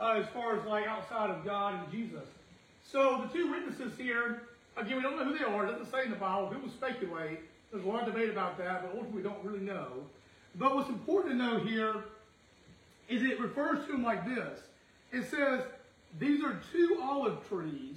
uh, 0.01 0.23
as 0.23 0.27
far 0.29 0.59
as 0.59 0.67
like 0.67 0.87
outside 0.87 1.31
of 1.31 1.45
God 1.45 1.83
and 1.83 1.93
Jesus. 1.93 2.29
So 2.85 3.27
the 3.27 3.39
two 3.39 3.51
witnesses 3.51 3.97
here, 3.99 4.43
again, 4.77 4.97
we 4.97 5.03
don't 5.03 5.17
know 5.17 5.25
who 5.25 5.39
they 5.39 5.45
are. 5.45 5.67
It 5.67 5.73
doesn't 5.73 5.91
say 5.91 6.05
in 6.05 6.11
the 6.11 6.17
Bible. 6.17 6.49
People 6.49 6.69
speculate. 6.69 7.41
There's 7.73 7.85
a 7.85 7.89
lot 7.89 8.07
of 8.07 8.15
debate 8.15 8.31
about 8.31 8.59
that, 8.59 8.83
but 8.83 8.91
ultimately 8.91 9.23
we 9.23 9.23
don't 9.23 9.43
really 9.45 9.65
know. 9.65 9.89
But 10.57 10.77
what's 10.77 10.89
important 10.89 11.33
to 11.33 11.37
know 11.37 11.59
here 11.59 12.05
is 13.09 13.23
it 13.23 13.41
refers 13.41 13.85
to 13.87 13.93
them 13.93 14.05
like 14.05 14.25
this. 14.25 14.61
It 15.11 15.29
says, 15.29 15.63
these 16.21 16.45
are 16.45 16.61
two 16.73 17.01
olive 17.03 17.47
trees 17.49 17.97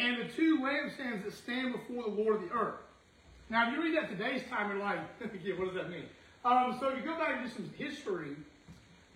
and 0.00 0.18
the 0.18 0.32
two 0.32 0.60
lampstands 0.60 1.24
that 1.24 1.34
stand 1.34 1.72
before 1.72 2.04
the 2.04 2.22
Lord 2.22 2.36
of 2.36 2.48
the 2.48 2.54
earth. 2.54 2.80
Now, 3.50 3.68
if 3.68 3.74
you 3.74 3.82
read 3.82 3.96
that 3.96 4.08
today's 4.08 4.42
time, 4.48 4.70
you're 4.70 4.82
like, 4.82 4.98
yeah, 5.44 5.54
what 5.58 5.66
does 5.66 5.74
that 5.74 5.90
mean? 5.90 6.04
Um, 6.44 6.76
so 6.80 6.88
if 6.88 6.96
you 6.96 7.04
go 7.04 7.18
back 7.18 7.40
and 7.40 7.46
do 7.46 7.54
some 7.54 7.70
history, 7.76 8.36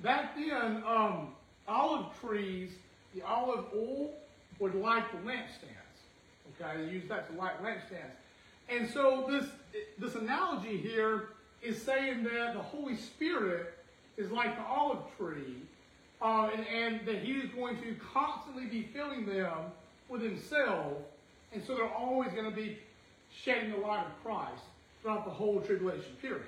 back 0.03 0.37
then, 0.37 0.83
um, 0.87 1.29
olive 1.67 2.07
trees, 2.21 2.71
the 3.15 3.23
olive 3.23 3.65
oil 3.75 4.11
would 4.59 4.75
light 4.75 5.05
the 5.11 5.19
lampstands. 5.19 6.61
Okay, 6.61 6.85
they 6.85 6.93
use 6.93 7.09
that 7.09 7.33
to 7.33 7.39
light 7.39 7.63
lampstands. 7.63 8.13
And 8.69 8.89
so 8.91 9.27
this 9.29 9.47
this 9.99 10.15
analogy 10.15 10.77
here 10.77 11.31
is 11.63 11.81
saying 11.81 12.25
that 12.25 12.55
the 12.55 12.63
Holy 12.63 12.97
Spirit 12.97 13.75
is 14.17 14.31
like 14.31 14.57
the 14.57 14.65
olive 14.65 15.03
tree, 15.17 15.57
uh, 16.23 16.51
and, 16.55 16.67
and 16.67 17.07
that 17.07 17.23
He 17.23 17.33
is 17.33 17.51
going 17.51 17.77
to 17.79 17.97
constantly 18.13 18.67
be 18.67 18.83
filling 18.93 19.27
them 19.27 19.73
with 20.09 20.23
Himself, 20.23 20.93
and 21.53 21.63
so 21.65 21.75
they're 21.75 21.93
always 21.93 22.33
going 22.33 22.49
to 22.49 22.57
be 22.57 22.79
shedding 23.43 23.71
the 23.71 23.79
light 23.79 24.07
of 24.07 24.13
Christ 24.23 24.63
throughout 25.03 25.25
the 25.25 25.31
whole 25.31 25.61
tribulation 25.61 26.17
period. 26.21 26.47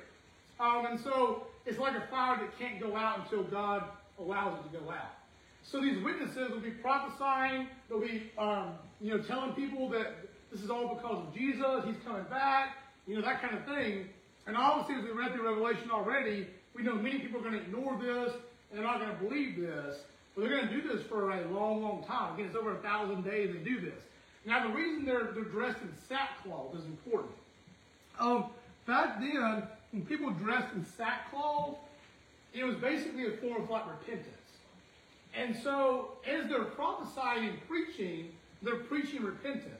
Um, 0.58 0.86
and 0.86 1.00
so 1.00 1.46
it's 1.66 1.78
like 1.78 1.96
a 1.96 2.06
fire 2.08 2.38
that 2.38 2.58
can't 2.58 2.80
go 2.80 2.96
out 2.96 3.20
until 3.20 3.42
God 3.44 3.84
allows 4.18 4.58
it 4.58 4.72
to 4.72 4.78
go 4.78 4.90
out. 4.90 5.12
So 5.62 5.80
these 5.80 6.02
witnesses 6.02 6.50
will 6.50 6.60
be 6.60 6.70
prophesying. 6.70 7.66
They'll 7.88 8.00
be, 8.00 8.30
um, 8.38 8.74
you 9.00 9.10
know, 9.10 9.22
telling 9.22 9.52
people 9.52 9.88
that 9.90 10.14
this 10.52 10.62
is 10.62 10.70
all 10.70 10.94
because 10.94 11.26
of 11.26 11.34
Jesus. 11.34 11.84
He's 11.84 11.96
coming 12.04 12.24
back. 12.30 12.76
You 13.06 13.16
know, 13.16 13.22
that 13.22 13.42
kind 13.42 13.56
of 13.56 13.64
thing. 13.64 14.08
And 14.46 14.56
obviously, 14.56 14.94
as 14.96 15.04
we 15.04 15.10
read 15.10 15.32
through 15.32 15.48
Revelation 15.48 15.90
already, 15.90 16.46
we 16.74 16.82
know 16.82 16.94
many 16.94 17.18
people 17.18 17.40
are 17.40 17.42
going 17.42 17.54
to 17.54 17.60
ignore 17.60 17.98
this. 17.98 18.32
and 18.70 18.78
they're 18.78 18.84
not 18.84 19.00
going 19.00 19.10
to 19.10 19.24
believe 19.24 19.60
this. 19.60 19.98
But 20.36 20.42
they're 20.42 20.56
going 20.58 20.68
to 20.68 20.82
do 20.82 20.86
this 20.86 21.02
for 21.06 21.30
a 21.32 21.48
long, 21.48 21.82
long 21.82 22.04
time. 22.06 22.34
Again, 22.34 22.46
it's 22.46 22.56
over 22.56 22.76
a 22.76 22.78
thousand 22.82 23.24
days 23.24 23.54
they 23.54 23.58
do 23.58 23.80
this. 23.80 24.02
Now, 24.44 24.68
the 24.68 24.74
reason 24.74 25.06
they're, 25.06 25.30
they're 25.34 25.44
dressed 25.44 25.80
in 25.80 25.90
sackcloth 26.08 26.76
is 26.76 26.84
important. 26.84 27.32
Um, 28.20 28.46
back 28.86 29.18
then, 29.18 29.62
when 29.92 30.04
people 30.04 30.30
dressed 30.30 30.74
in 30.74 30.84
sackcloth, 30.84 31.76
it 32.52 32.64
was 32.64 32.76
basically 32.76 33.26
a 33.26 33.36
form 33.38 33.62
of 33.62 33.70
like 33.70 33.84
repentance. 33.88 34.28
And 35.34 35.56
so, 35.56 36.12
as 36.26 36.48
they're 36.48 36.64
prophesying 36.64 37.48
and 37.48 37.68
preaching, 37.68 38.30
they're 38.62 38.76
preaching 38.76 39.22
repentance. 39.22 39.72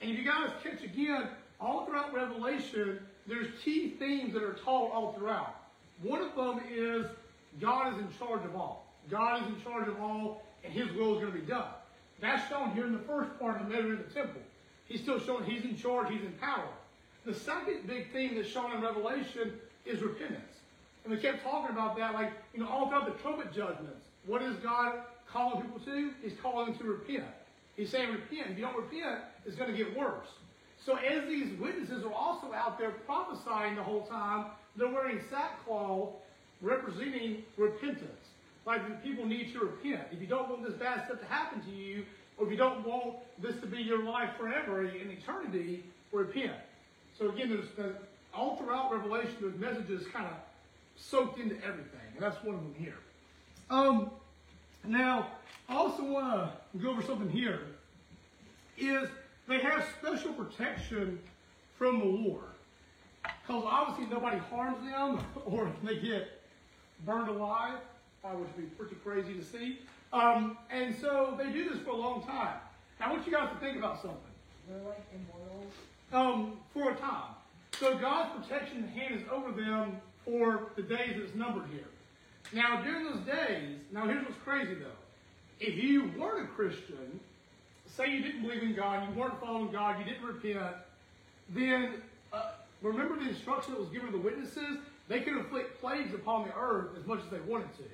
And 0.00 0.10
if 0.10 0.18
you 0.18 0.24
guys 0.24 0.50
catch 0.62 0.82
again, 0.82 1.28
all 1.60 1.86
throughout 1.86 2.12
Revelation, 2.12 2.98
there's 3.26 3.46
key 3.64 3.90
themes 3.98 4.34
that 4.34 4.42
are 4.42 4.54
taught 4.54 4.92
all 4.92 5.14
throughout. 5.14 5.56
One 6.02 6.20
of 6.20 6.34
them 6.34 6.60
is 6.70 7.06
God 7.60 7.94
is 7.94 8.00
in 8.00 8.08
charge 8.18 8.44
of 8.44 8.54
all. 8.56 8.83
God 9.10 9.42
is 9.42 9.48
in 9.48 9.62
charge 9.62 9.88
of 9.88 10.00
all, 10.00 10.42
and 10.64 10.72
His 10.72 10.90
will 10.92 11.14
is 11.14 11.20
going 11.20 11.32
to 11.32 11.38
be 11.38 11.46
done. 11.46 11.68
That's 12.20 12.48
shown 12.48 12.70
here 12.72 12.86
in 12.86 12.92
the 12.92 12.98
first 13.00 13.38
part 13.38 13.60
of 13.60 13.68
the 13.68 13.74
measure 13.74 13.92
in 13.92 13.98
the 13.98 14.14
temple. 14.14 14.40
He's 14.86 15.00
still 15.00 15.20
showing 15.20 15.44
He's 15.44 15.64
in 15.64 15.76
charge, 15.76 16.10
He's 16.10 16.22
in 16.22 16.32
power. 16.40 16.68
The 17.24 17.34
second 17.34 17.86
big 17.86 18.12
theme 18.12 18.34
that's 18.36 18.48
shown 18.48 18.72
in 18.72 18.82
Revelation 18.82 19.52
is 19.86 20.00
repentance. 20.02 20.40
And 21.04 21.12
we 21.12 21.18
kept 21.20 21.42
talking 21.42 21.70
about 21.70 21.96
that, 21.98 22.14
like, 22.14 22.32
you 22.54 22.60
know, 22.60 22.68
all 22.68 22.88
throughout 22.88 23.06
the 23.06 23.22
trumpet 23.22 23.52
judgments. 23.52 24.06
What 24.26 24.42
is 24.42 24.56
God 24.56 25.00
calling 25.30 25.62
people 25.62 25.80
to? 25.80 26.10
He's 26.22 26.32
calling 26.42 26.72
them 26.72 26.78
to 26.78 26.84
repent. 26.84 27.24
He's 27.76 27.90
saying, 27.90 28.10
repent. 28.10 28.52
If 28.52 28.58
you 28.58 28.64
don't 28.64 28.76
repent, 28.76 29.20
it's 29.44 29.56
going 29.56 29.70
to 29.70 29.76
get 29.76 29.96
worse. 29.96 30.28
So 30.84 30.96
as 30.96 31.26
these 31.28 31.58
witnesses 31.58 32.04
are 32.04 32.12
also 32.12 32.52
out 32.52 32.78
there 32.78 32.90
prophesying 32.90 33.74
the 33.74 33.82
whole 33.82 34.02
time, 34.02 34.46
they're 34.76 34.88
wearing 34.92 35.20
sackcloth 35.30 36.10
representing 36.60 37.42
repentance. 37.56 38.28
Like 38.66 39.02
people 39.02 39.26
need 39.26 39.52
to 39.52 39.60
repent. 39.60 40.02
If 40.10 40.20
you 40.20 40.26
don't 40.26 40.48
want 40.48 40.64
this 40.64 40.74
bad 40.74 41.04
stuff 41.06 41.20
to 41.20 41.26
happen 41.26 41.60
to 41.62 41.70
you, 41.70 42.04
or 42.38 42.46
if 42.46 42.50
you 42.50 42.56
don't 42.56 42.86
want 42.86 43.16
this 43.40 43.54
to 43.60 43.66
be 43.66 43.82
your 43.82 44.02
life 44.04 44.30
forever 44.38 44.84
in 44.84 45.10
eternity, 45.10 45.84
repent. 46.12 46.52
So 47.18 47.28
again, 47.28 47.50
there's 47.50 47.68
the, 47.76 47.94
all 48.32 48.56
throughout 48.56 48.92
Revelation, 48.92 49.34
there's 49.40 49.56
messages 49.56 50.06
kind 50.08 50.26
of 50.26 50.32
soaked 50.96 51.38
into 51.38 51.56
everything, 51.56 52.00
and 52.14 52.20
that's 52.22 52.42
one 52.44 52.56
of 52.56 52.62
them 52.62 52.74
here. 52.78 52.98
Um, 53.70 54.10
now, 54.86 55.28
I 55.68 55.74
also 55.76 56.04
want 56.04 56.50
to 56.72 56.78
go 56.78 56.90
over 56.90 57.02
something 57.02 57.30
here. 57.30 57.60
Is 58.76 59.08
they 59.46 59.60
have 59.60 59.84
special 60.00 60.32
protection 60.32 61.20
from 61.78 62.00
the 62.00 62.04
Lord, 62.04 62.42
because 63.22 63.64
obviously 63.66 64.12
nobody 64.12 64.38
harms 64.38 64.78
them, 64.84 65.24
or 65.46 65.70
they 65.82 65.98
get 66.00 66.40
burned 67.04 67.28
alive, 67.28 67.78
uh, 68.24 68.28
which 68.30 68.48
would 68.56 68.70
be 68.70 68.76
pretty 68.76 68.94
crazy 68.96 69.34
to 69.38 69.44
see. 69.44 69.78
Um, 70.12 70.56
and 70.70 70.94
so 71.00 71.34
they 71.38 71.50
do 71.52 71.68
this 71.68 71.78
for 71.82 71.90
a 71.90 71.96
long 71.96 72.22
time. 72.24 72.54
Now, 73.00 73.08
I 73.08 73.12
want 73.12 73.26
you 73.26 73.32
guys 73.32 73.50
to 73.52 73.58
think 73.58 73.76
about 73.76 74.00
something 74.00 74.18
They're 74.68 74.78
like 74.86 75.02
immortal. 75.12 75.66
um, 76.12 76.58
for 76.72 76.92
a 76.92 76.96
time. 76.96 77.34
So 77.78 77.98
God's 77.98 78.30
protection 78.46 78.86
hand 78.88 79.14
is 79.20 79.22
over 79.30 79.50
them 79.50 79.96
for 80.24 80.68
the 80.76 80.82
days 80.82 81.16
that's 81.18 81.34
numbered 81.34 81.64
here. 81.72 81.88
Now, 82.52 82.82
during 82.82 83.04
those 83.04 83.20
days, 83.26 83.78
now 83.92 84.06
here's 84.06 84.24
what's 84.24 84.38
crazy 84.44 84.74
though. 84.74 84.86
If 85.60 85.76
you 85.82 86.10
weren't 86.16 86.44
a 86.44 86.48
Christian, 86.52 87.18
say 87.86 88.10
you 88.10 88.22
didn't 88.22 88.42
believe 88.42 88.62
in 88.62 88.74
God, 88.74 89.08
you 89.08 89.18
weren't 89.20 89.40
following 89.40 89.70
God, 89.72 89.98
you 89.98 90.04
didn't 90.04 90.24
repent, 90.24 90.76
then 91.50 91.94
uh, 92.32 92.52
remember 92.80 93.16
the 93.16 93.28
instruction 93.28 93.72
that 93.74 93.80
was 93.80 93.88
given 93.88 94.06
to 94.06 94.12
the 94.12 94.22
witnesses? 94.22 94.78
They 95.08 95.20
could 95.20 95.36
inflict 95.36 95.80
plagues 95.80 96.14
upon 96.14 96.46
the 96.46 96.54
earth 96.56 96.90
as 96.98 97.06
much 97.06 97.20
as 97.20 97.30
they 97.30 97.40
wanted 97.40 97.72
to. 97.78 97.84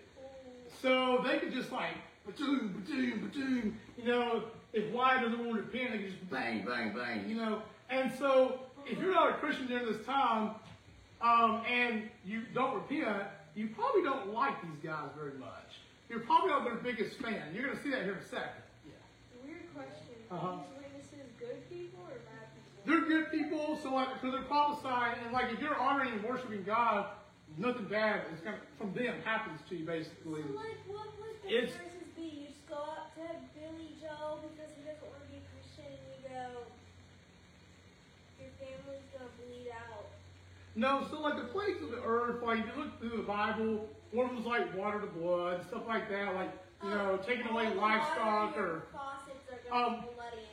So 0.81 1.23
they 1.27 1.39
could 1.39 1.53
just 1.53 1.71
like, 1.73 1.95
ba-doom, 2.27 2.83
ba-doom, 2.85 3.21
ba-doom, 3.21 3.79
you 3.99 4.05
know, 4.05 4.45
if 4.73 4.91
why 4.93 5.21
doesn't 5.21 5.39
want 5.39 5.57
to 5.57 5.63
repent, 5.63 5.93
they 5.93 5.99
could 5.99 6.11
just 6.11 6.31
bang, 6.31 6.65
bang, 6.65 6.95
bang, 6.95 7.29
you 7.29 7.37
know. 7.37 7.63
And 7.91 8.13
so 8.19 8.61
if 8.87 8.99
you're 8.99 9.13
not 9.13 9.31
a 9.31 9.35
Christian 9.35 9.67
during 9.67 9.87
this 9.87 10.05
time, 10.07 10.55
um, 11.21 11.63
and 11.69 12.09
you 12.25 12.43
don't 12.55 12.75
repent, 12.75 13.25
you 13.55 13.69
probably 13.69 14.03
don't 14.03 14.33
like 14.33 14.61
these 14.63 14.79
guys 14.83 15.11
very 15.17 15.37
much. 15.39 15.81
You're 16.09 16.21
probably 16.21 16.51
not 16.51 16.65
their 16.65 16.77
biggest 16.77 17.19
fan. 17.19 17.43
You're 17.53 17.65
going 17.65 17.77
to 17.77 17.83
see 17.83 17.91
that 17.91 18.03
here 18.03 18.13
in 18.13 18.19
a 18.19 18.25
second. 18.25 18.63
Yeah. 18.87 18.93
Weird 19.45 19.75
question. 19.75 20.17
Uh-huh. 20.31 20.47
Are 20.47 20.57
these 20.57 21.11
witnesses 21.13 21.31
good 21.39 21.69
people 21.69 22.01
or 22.09 22.19
bad 22.25 22.49
people? 22.55 22.83
They're 22.87 23.07
good 23.07 23.31
people, 23.31 23.79
so 23.83 23.93
like, 23.93 24.15
because 24.15 24.33
they're 24.33 24.49
prophesying, 24.49 25.19
and 25.25 25.33
like, 25.33 25.53
if 25.53 25.61
you're 25.61 25.77
honoring 25.77 26.13
and 26.15 26.23
worshiping 26.25 26.63
God, 26.65 27.07
nothing 27.59 27.85
bad 27.87 28.23
is 28.35 28.40
to, 28.40 28.61
from 28.78 28.92
them 28.95 29.14
happens 29.25 29.61
to 29.69 29.76
you, 29.76 29.85
basically. 29.85 30.42
So 30.42 30.54
like, 30.54 30.80
what 30.87 31.07
would 31.21 31.37
the 31.42 31.49
It's- 31.49 31.73
verses 31.73 32.09
be? 32.16 32.23
You 32.23 32.47
just 32.49 32.69
go 32.69 32.76
up 32.76 33.14
to 33.16 33.26
Billy 33.59 33.95
Joe 34.00 34.38
because 34.42 34.71
he 34.76 34.83
doesn't 34.83 35.02
want 35.02 35.23
to 35.25 35.28
be 35.30 35.38
a 35.38 35.47
Christian, 35.54 35.90
and 35.90 36.07
you 36.14 36.28
go, 36.28 36.64
your 38.40 38.50
family's 38.59 39.07
gonna 39.12 39.30
bleed 39.38 39.71
out. 39.73 40.07
No, 40.76 41.07
so 41.11 41.21
like 41.21 41.37
the 41.37 41.49
plagues 41.49 41.83
of 41.83 41.90
the 41.90 42.02
earth, 42.02 42.42
like 42.42 42.59
you 42.59 42.73
look 42.76 42.99
through 43.00 43.16
the 43.16 43.26
Bible, 43.28 43.88
one 44.12 44.26
of 44.30 44.35
them 44.35 44.45
was 44.45 44.47
like 44.47 44.76
water 44.76 45.00
to 45.00 45.07
blood, 45.07 45.66
stuff 45.66 45.87
like 45.87 46.09
that, 46.11 46.35
like 46.35 46.50
you 46.83 46.90
know, 46.90 47.19
taking 47.26 47.47
away 47.49 47.73
livestock 47.75 48.57
water 48.57 48.59
in 48.59 48.62
your 48.62 48.66
or. 48.66 48.83
gonna 49.71 49.97
Um. 49.97 50.04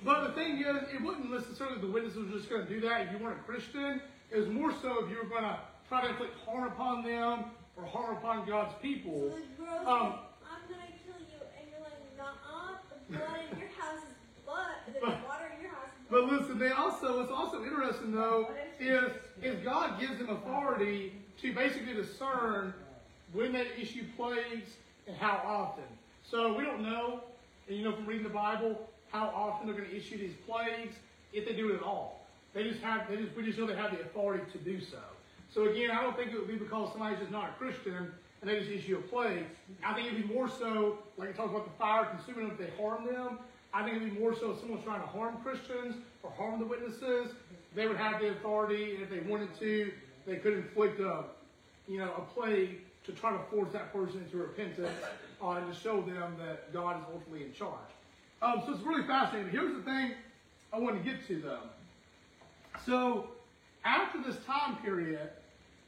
But 0.03 0.27
the 0.27 0.33
thing 0.33 0.59
is, 0.59 0.93
it 0.93 1.01
wasn't 1.01 1.31
necessarily 1.31 1.79
the 1.79 1.87
witnesses 1.87 2.29
were 2.29 2.37
just 2.37 2.49
going 2.49 2.67
to 2.67 2.69
do 2.69 2.79
that 2.81 3.07
if 3.07 3.11
you 3.13 3.17
weren't 3.17 3.39
a 3.39 3.43
Christian. 3.43 3.99
It 4.29 4.37
was 4.37 4.47
more 4.47 4.71
so 4.81 5.03
if 5.03 5.09
you 5.09 5.17
were 5.17 5.27
going 5.29 5.43
to 5.43 5.57
try 5.87 6.01
to 6.01 6.09
inflict 6.09 6.33
harm 6.45 6.67
upon 6.67 7.03
them 7.03 7.45
or 7.75 7.85
harm 7.85 8.17
upon 8.17 8.45
God's 8.47 8.73
so 8.73 8.79
people. 8.81 9.29
the 9.29 9.63
gross, 9.63 9.87
Um, 9.87 10.19
I'm 10.43 10.61
gonna 10.69 10.87
kill 11.05 11.19
you, 11.19 11.39
and 11.57 11.67
you're 11.71 11.79
like, 11.81 12.17
nah, 12.17 12.71
the 12.89 13.17
blood 13.17 13.39
in 13.51 13.59
your 13.59 13.69
house 13.69 13.99
is 14.03 14.43
blood, 14.45 14.67
the 14.87 14.99
But- 14.99 15.27
water 15.27 15.51
in 15.55 15.61
your 15.61 15.71
house 15.71 15.87
is 15.87 16.09
But 16.09 16.23
listen, 16.25 16.59
they 16.59 16.71
also 16.71 17.21
it's 17.21 17.31
also 17.31 17.63
interesting 17.63 18.11
though 18.11 18.49
is 18.79 19.11
is 19.41 19.63
God 19.63 19.99
gives 19.99 20.17
them 20.17 20.29
authority 20.29 21.13
to 21.41 21.53
basically 21.53 21.93
discern 21.93 22.73
when 23.33 23.51
they 23.53 23.67
issue 23.77 24.03
plagues 24.15 24.75
and 25.05 25.15
how 25.17 25.41
often. 25.45 25.83
So 26.23 26.53
we 26.53 26.63
don't 26.63 26.81
know, 26.81 27.21
and 27.67 27.77
you 27.77 27.83
know 27.83 27.93
from 27.95 28.05
reading 28.05 28.23
the 28.23 28.29
Bible, 28.33 28.89
how 29.11 29.27
often 29.27 29.67
they're 29.67 29.75
going 29.77 29.89
to 29.89 29.95
issue 29.95 30.17
these 30.17 30.33
plagues, 30.45 30.95
if 31.33 31.45
they 31.47 31.53
do 31.53 31.69
it 31.71 31.75
at 31.75 31.83
all. 31.83 32.25
They 32.53 32.63
just 32.63 32.81
have 32.81 33.07
they 33.09 33.17
just 33.17 33.35
we 33.35 33.43
just 33.43 33.57
know 33.59 33.65
they 33.67 33.75
have 33.75 33.91
the 33.91 34.01
authority 34.01 34.43
to 34.51 34.57
do 34.57 34.79
so. 34.81 34.97
So 35.57 35.63
again, 35.63 35.89
I 35.89 36.03
don't 36.03 36.15
think 36.15 36.31
it 36.33 36.37
would 36.37 36.47
be 36.47 36.53
because 36.53 36.91
somebody's 36.91 37.17
just 37.17 37.31
not 37.31 37.49
a 37.49 37.53
Christian 37.53 38.11
and 38.41 38.47
they 38.47 38.59
just 38.59 38.69
issue 38.69 38.97
a 38.97 39.01
plague. 39.01 39.43
I 39.83 39.95
think 39.95 40.05
it'd 40.05 40.27
be 40.27 40.31
more 40.31 40.47
so, 40.47 40.99
like 41.17 41.29
it 41.29 41.35
talks 41.35 41.49
about 41.49 41.65
the 41.65 41.75
fire 41.79 42.05
consuming 42.05 42.49
them 42.49 42.59
if 42.59 42.59
they 42.59 42.79
harm 42.79 43.07
them. 43.07 43.39
I 43.73 43.81
think 43.81 43.95
it'd 43.95 44.13
be 44.13 44.19
more 44.19 44.35
so 44.35 44.51
if 44.51 44.59
someone's 44.59 44.83
trying 44.83 45.01
to 45.01 45.07
harm 45.07 45.37
Christians 45.43 45.95
or 46.21 46.29
harm 46.29 46.59
the 46.59 46.65
witnesses, 46.67 47.31
they 47.73 47.87
would 47.87 47.97
have 47.97 48.21
the 48.21 48.29
authority, 48.33 48.93
and 48.93 49.01
if 49.01 49.09
they 49.09 49.21
wanted 49.21 49.49
to, 49.57 49.91
they 50.27 50.35
could 50.35 50.53
inflict 50.53 50.99
a, 50.99 51.23
you 51.87 51.97
know, 51.97 52.13
a 52.15 52.39
plague 52.39 52.81
to 53.05 53.11
try 53.13 53.31
to 53.31 53.39
force 53.49 53.73
that 53.73 53.91
person 53.91 54.21
into 54.23 54.37
repentance 54.37 54.95
uh, 55.41 55.49
and 55.53 55.73
to 55.73 55.79
show 55.79 56.03
them 56.03 56.35
that 56.37 56.71
God 56.71 56.99
is 56.99 57.05
ultimately 57.11 57.47
in 57.47 57.53
charge. 57.53 57.89
Um, 58.43 58.61
so 58.63 58.73
it's 58.73 58.83
really 58.83 59.07
fascinating. 59.07 59.49
Here's 59.49 59.75
the 59.75 59.81
thing 59.81 60.11
I 60.71 60.77
want 60.77 61.03
to 61.03 61.09
get 61.09 61.27
to 61.29 61.41
though. 61.41 61.63
So 62.85 63.29
after 63.83 64.21
this 64.21 64.37
time 64.45 64.75
period, 64.83 65.31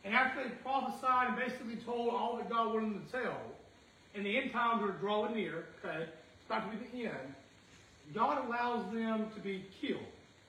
and 0.04 0.14
after 0.14 0.44
they 0.44 0.50
prophesied 0.64 1.30
and 1.30 1.38
basically 1.38 1.76
told 1.78 2.10
all 2.10 2.38
that 2.38 2.50
God 2.50 2.74
wanted 2.74 2.96
them 2.96 3.06
to 3.06 3.12
tell, 3.12 3.42
and 4.16 4.26
the 4.26 4.38
end 4.38 4.52
times 4.52 4.82
are 4.84 4.94
drawing 4.94 5.36
near, 5.36 5.66
okay, 5.84 6.04
it's 6.04 6.46
about 6.48 6.72
to 6.72 6.78
be 6.78 6.98
the 6.98 7.06
end, 7.06 7.34
God 8.14 8.48
allows 8.48 8.92
them 8.94 9.28
to 9.36 9.42
be 9.42 9.66
killed. 9.82 10.02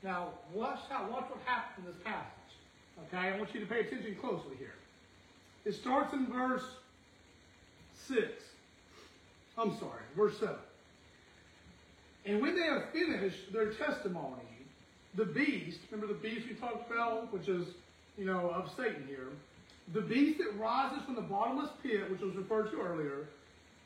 Now, 0.02 0.28
watch 0.54 0.80
how 0.88 1.08
watch 1.10 1.28
what 1.28 1.40
happens 1.44 1.86
in 1.86 1.92
this 1.92 2.02
passage. 2.02 2.26
Okay, 3.08 3.28
I 3.28 3.38
want 3.38 3.52
you 3.54 3.60
to 3.60 3.66
pay 3.66 3.80
attention 3.80 4.16
closely 4.20 4.56
here. 4.58 4.74
It 5.64 5.74
starts 5.74 6.14
in 6.14 6.26
verse 6.26 6.64
six. 7.94 8.42
I'm 9.58 9.76
sorry, 9.78 10.02
verse 10.16 10.38
seven. 10.38 10.56
And 12.24 12.40
when 12.40 12.54
they 12.54 12.66
have 12.66 12.90
finished 12.92 13.52
their 13.52 13.72
testimony, 13.72 14.40
the 15.14 15.24
beast, 15.24 15.80
remember 15.90 16.12
the 16.12 16.20
beast 16.20 16.46
we 16.48 16.54
talked 16.54 16.90
about, 16.90 17.32
which 17.32 17.48
is, 17.48 17.66
you 18.20 18.26
know, 18.26 18.50
of 18.50 18.70
Satan 18.76 19.02
here, 19.08 19.28
the 19.94 20.02
beast 20.02 20.38
that 20.38 20.56
rises 20.58 21.02
from 21.06 21.14
the 21.14 21.22
bottomless 21.22 21.70
pit, 21.82 22.08
which 22.10 22.20
was 22.20 22.34
referred 22.36 22.70
to 22.70 22.78
earlier, 22.78 23.26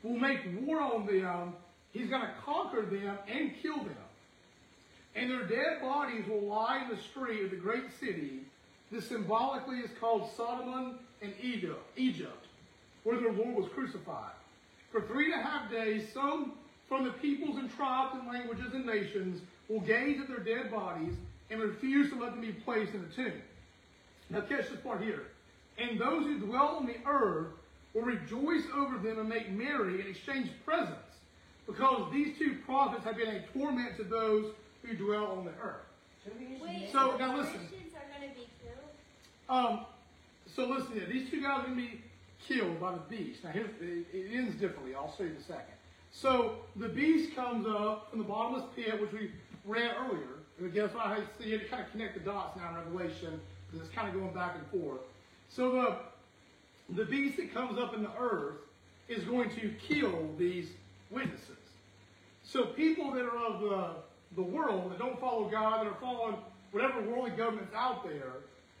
will 0.03 0.17
make 0.17 0.41
war 0.61 0.81
on 0.81 1.05
them. 1.05 1.53
He's 1.93 2.09
going 2.09 2.21
to 2.21 2.33
conquer 2.45 2.81
them 2.81 3.17
and 3.31 3.53
kill 3.61 3.77
them. 3.77 3.95
And 5.15 5.31
their 5.31 5.45
dead 5.45 5.81
bodies 5.81 6.27
will 6.27 6.41
lie 6.41 6.83
in 6.83 6.93
the 6.93 7.01
street 7.01 7.45
of 7.45 7.51
the 7.51 7.55
great 7.55 7.85
city. 7.97 8.41
This 8.91 9.07
symbolically 9.07 9.77
is 9.77 9.89
called 10.01 10.29
Sodom 10.35 10.99
and 11.21 11.33
Egypt, 11.41 12.45
where 13.03 13.17
their 13.17 13.31
Lord 13.31 13.55
was 13.55 13.69
crucified. 13.69 14.33
For 14.91 15.01
three 15.01 15.31
and 15.31 15.39
a 15.39 15.43
half 15.43 15.71
days, 15.71 16.09
some 16.13 16.51
from 16.89 17.05
the 17.05 17.11
peoples 17.11 17.57
and 17.57 17.73
tribes 17.73 18.19
and 18.19 18.27
languages 18.27 18.73
and 18.73 18.85
nations 18.85 19.41
will 19.69 19.79
gaze 19.79 20.19
at 20.19 20.27
their 20.27 20.39
dead 20.39 20.71
bodies 20.71 21.13
and 21.49 21.61
refuse 21.61 22.09
to 22.09 22.19
let 22.19 22.31
them 22.31 22.41
be 22.41 22.51
placed 22.51 22.93
in 22.93 22.99
a 22.99 23.15
tomb. 23.15 23.41
Now 24.29 24.41
catch 24.41 24.69
this 24.69 24.79
part 24.83 25.01
here. 25.01 25.23
And 25.77 25.99
those 25.99 26.23
who 26.25 26.39
dwell 26.39 26.77
on 26.77 26.85
the 26.85 26.95
earth 27.05 27.47
will 27.93 28.03
rejoice 28.03 28.63
over 28.75 28.97
them 28.97 29.19
and 29.19 29.29
make 29.29 29.49
merry 29.51 30.01
and 30.01 30.09
exchange 30.09 30.49
presents, 30.65 31.17
because 31.67 32.11
these 32.11 32.37
two 32.37 32.57
prophets 32.65 33.03
have 33.03 33.17
been 33.17 33.29
a 33.29 33.41
torment 33.57 33.97
to 33.97 34.03
those 34.03 34.53
who 34.83 34.95
dwell 34.95 35.27
on 35.27 35.45
the 35.45 35.51
earth. 35.61 35.85
Wait, 36.61 36.89
So, 36.91 37.17
now 37.17 37.37
listen. 37.37 37.55
Are 37.55 38.19
gonna 38.19 38.33
be? 38.33 38.47
Um, 39.47 39.85
so 40.55 40.65
listen 40.67 40.93
here. 40.93 41.05
These 41.05 41.29
two 41.29 41.41
guys 41.41 41.59
are 41.59 41.63
going 41.67 41.75
to 41.75 41.81
be 41.81 42.01
killed 42.47 42.79
by 42.79 42.93
the 42.93 43.01
beast. 43.09 43.43
Now, 43.43 43.51
here's, 43.51 43.69
it, 43.81 44.05
it 44.13 44.31
ends 44.33 44.55
differently. 44.59 44.95
I'll 44.95 45.13
show 45.15 45.23
you 45.23 45.31
in 45.31 45.35
a 45.35 45.43
second. 45.43 45.73
So 46.11 46.55
the 46.75 46.87
beast 46.87 47.35
comes 47.35 47.67
up 47.67 48.09
from 48.09 48.19
the 48.19 48.25
bottomless 48.25 48.63
pit, 48.75 48.99
which 48.99 49.11
we 49.11 49.31
read 49.65 49.91
earlier. 49.99 50.39
And 50.57 50.67
again, 50.67 50.89
what? 50.93 51.05
I 51.05 51.19
see 51.39 51.51
to 51.51 51.59
kind 51.65 51.83
of 51.83 51.91
connect 51.91 52.13
the 52.15 52.21
dots 52.21 52.57
now 52.57 52.69
in 52.69 52.75
Revelation, 52.75 53.39
because 53.75 53.87
it's 53.87 53.95
kind 53.95 54.07
of 54.07 54.13
going 54.13 54.33
back 54.33 54.55
and 54.55 54.81
forth. 54.81 55.01
So 55.49 55.71
the, 55.71 56.95
the 56.95 57.05
beast 57.05 57.37
that 57.37 57.53
comes 57.53 57.77
up 57.77 57.93
in 57.93 58.03
the 58.03 58.11
earth 58.17 58.55
is 59.07 59.23
going 59.23 59.49
to 59.51 59.69
kill 59.87 60.29
these 60.37 60.69
witnesses. 61.11 61.49
So 62.43 62.67
people 62.67 63.11
that 63.11 63.25
are 63.25 63.37
of 63.37 63.61
the, 63.61 63.89
the 64.35 64.41
world, 64.41 64.91
that 64.91 64.99
don't 64.99 65.19
follow 65.19 65.49
God, 65.49 65.85
that 65.85 65.91
are 65.91 65.97
following 65.99 66.37
whatever 66.71 67.01
worldly 67.01 67.31
government's 67.31 67.73
out 67.75 68.07
there, 68.07 68.33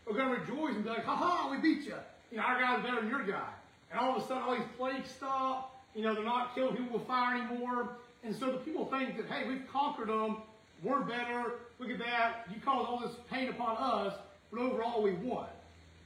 are 0.07 0.13
going 0.13 0.33
to 0.33 0.41
rejoice 0.41 0.75
and 0.75 0.83
be 0.83 0.89
like, 0.89 1.03
ha 1.03 1.15
ha, 1.15 1.49
we 1.51 1.57
beat 1.57 1.85
you. 1.85 1.95
You 2.31 2.37
know, 2.37 2.43
our 2.43 2.59
guy's 2.59 2.83
better 2.83 3.01
than 3.01 3.09
your 3.09 3.23
guy. 3.25 3.49
And 3.91 3.99
all 3.99 4.15
of 4.15 4.23
a 4.23 4.27
sudden, 4.27 4.43
all 4.43 4.55
these 4.55 4.65
plagues 4.77 5.09
stop. 5.09 5.83
You 5.95 6.03
know, 6.03 6.13
they're 6.13 6.23
not 6.23 6.53
killing 6.55 6.75
people 6.75 6.99
with 6.99 7.07
fire 7.07 7.37
anymore. 7.37 7.89
And 8.23 8.35
so 8.35 8.51
the 8.51 8.57
people 8.57 8.85
think 8.85 9.17
that, 9.17 9.27
hey, 9.27 9.47
we've 9.47 9.67
conquered 9.71 10.09
them. 10.09 10.37
We're 10.83 11.01
better. 11.01 11.53
Look 11.79 11.89
at 11.89 11.99
that. 11.99 12.47
You 12.53 12.59
caused 12.61 12.89
all 12.89 12.99
this 12.99 13.15
pain 13.31 13.49
upon 13.49 13.77
us, 13.77 14.13
but 14.55 14.63
overall 14.63 15.01
we 15.01 15.11
won. 15.13 15.47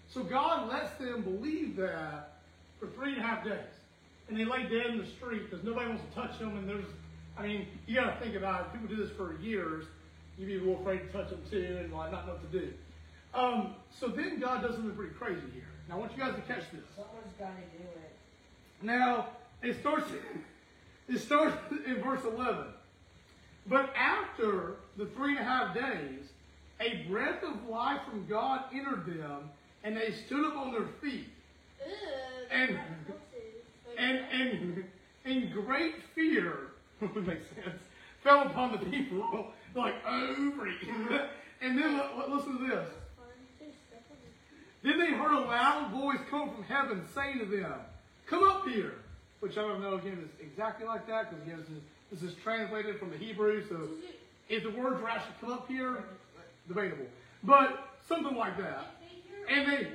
So 0.10 0.24
God 0.24 0.70
lets 0.70 0.92
them 0.98 1.22
believe 1.22 1.76
that 1.78 2.40
for 2.80 2.88
three 2.88 3.14
and 3.14 3.22
a 3.22 3.24
half 3.24 3.44
days. 3.44 3.54
And 4.28 4.38
they 4.38 4.46
lay 4.46 4.64
dead 4.64 4.88
in 4.88 4.98
the 4.98 5.06
street 5.06 5.50
because 5.50 5.64
nobody 5.64 5.88
wants 5.88 6.04
to 6.04 6.20
touch 6.20 6.40
them. 6.40 6.58
And 6.58 6.68
there's, 6.68 6.86
I 7.38 7.44
mean, 7.44 7.68
you 7.86 7.96
got 7.96 8.18
to 8.18 8.24
think 8.24 8.36
about 8.36 8.62
it. 8.62 8.74
People 8.74 8.96
do 8.96 9.02
this 9.02 9.16
for 9.16 9.38
years. 9.40 9.86
You'd 10.38 10.48
be 10.48 10.56
a 10.56 10.60
little 10.60 10.80
afraid 10.80 11.00
to 11.00 11.08
touch 11.08 11.30
them 11.30 11.42
too 11.50 11.80
and 11.82 11.94
like 11.94 12.12
not 12.12 12.26
know 12.26 12.34
what 12.34 12.52
to 12.52 12.60
do. 12.60 12.74
Um, 13.34 13.76
so 14.00 14.08
then 14.08 14.40
God 14.40 14.62
does 14.62 14.76
something 14.76 14.96
pretty 14.96 15.14
crazy 15.14 15.42
here. 15.54 15.68
Now 15.88 15.96
I 15.96 15.98
want 16.00 16.12
you 16.16 16.24
guys 16.24 16.36
to 16.36 16.42
catch 16.42 16.64
this. 16.72 16.82
Someone's 16.96 17.34
got 17.38 17.50
to 17.50 17.78
do 17.78 17.84
it. 17.84 18.12
Now 18.82 19.28
it 19.62 19.80
starts. 19.80 20.10
It 21.12 21.18
starts 21.18 21.58
in 21.88 22.04
verse 22.04 22.24
eleven. 22.24 22.68
But 23.66 23.92
after 23.96 24.76
the 24.96 25.08
three 25.08 25.32
and 25.32 25.40
a 25.40 25.44
half 25.44 25.74
days, 25.74 26.30
a 26.82 27.04
breath 27.10 27.44
of 27.44 27.68
life 27.70 28.02
from 28.10 28.26
God 28.28 28.64
entered 28.74 29.06
them, 29.06 29.50
and 29.84 29.96
they 29.98 30.12
stood 30.12 30.46
up 30.46 30.56
on 30.58 30.72
their 30.72 30.88
feet. 31.02 31.28
Ugh, 31.86 31.92
And- 32.52 32.80
and 33.98 34.18
and 34.32 34.84
and 35.26 35.52
great 35.52 35.96
fear 36.16 36.68
would 37.02 37.28
make 37.28 37.40
sense 37.56 37.82
fell 38.24 38.44
upon 38.44 38.72
the 38.72 38.78
people 38.78 39.48
like 39.76 39.96
oh 40.08 40.52
freak. 40.58 40.88
and 41.62 41.78
then 41.78 41.98
li- 41.98 42.04
li- 42.18 42.34
listen 42.34 42.58
to 42.60 42.68
this 42.68 42.88
Fun. 43.18 43.28
Just 43.60 43.72
step 43.88 44.04
on 44.10 44.18
it. 44.18 44.84
then 44.84 45.00
they 45.00 45.12
heard 45.18 45.34
a 45.34 45.40
loud 45.42 45.92
voice 45.92 46.20
come 46.30 46.50
from 46.54 46.64
heaven 46.64 47.04
saying 47.14 47.40
to 47.40 47.46
them 47.46 47.74
come 48.26 48.44
up 48.44 48.66
here 48.68 48.94
which 49.42 49.58
i 49.58 49.62
don't 49.62 49.82
know 49.82 49.96
again 49.96 50.18
is 50.24 50.46
exactly 50.46 50.86
like 50.88 51.06
that 51.08 51.30
because 51.30 51.46
again 51.46 51.60
this 51.60 51.70
is, 51.70 52.22
this 52.22 52.32
is 52.32 52.38
translated 52.42 52.98
from 53.00 53.10
the 53.10 53.18
hebrew 53.18 53.62
so 53.68 53.82
if 54.48 54.64
the 54.64 54.72
words 54.72 55.02
were 55.02 55.10
actually 55.10 55.34
come 55.42 55.52
up 55.52 55.68
here 55.68 56.04
debatable 56.70 57.06
but 57.44 57.90
something 58.08 58.36
like 58.38 58.58
that 58.58 58.96
and 59.50 59.68
they 59.70 59.88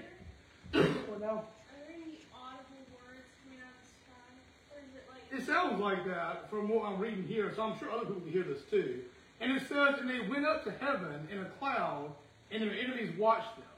well, 0.74 1.20
now, 1.20 1.26
Are 1.30 1.78
there 1.86 1.94
any 1.94 2.18
audible 2.34 2.82
words 2.98 3.22
coming 3.46 3.62
out 3.62 3.70
of 3.70 3.78
the 3.78 3.94
sky? 3.94 4.74
Or 4.74 4.82
is 4.82 4.90
it 5.38 5.46
sounds 5.46 5.78
like 5.80 6.04
that 6.06 6.50
from 6.50 6.68
what 6.68 6.84
I'm 6.84 6.98
reading 6.98 7.22
here, 7.22 7.52
so 7.54 7.62
I'm 7.62 7.78
sure 7.78 7.92
other 7.92 8.06
people 8.06 8.22
can 8.22 8.32
hear 8.32 8.42
this 8.42 8.62
too. 8.68 9.02
And 9.40 9.52
it 9.52 9.62
says, 9.68 10.00
and 10.02 10.10
they 10.10 10.26
went 10.26 10.44
up 10.44 10.64
to 10.64 10.72
heaven 10.72 11.28
in 11.30 11.38
a 11.38 11.44
cloud, 11.62 12.10
and 12.50 12.60
their 12.62 12.74
enemies 12.74 13.14
watched 13.16 13.54
them. 13.54 13.70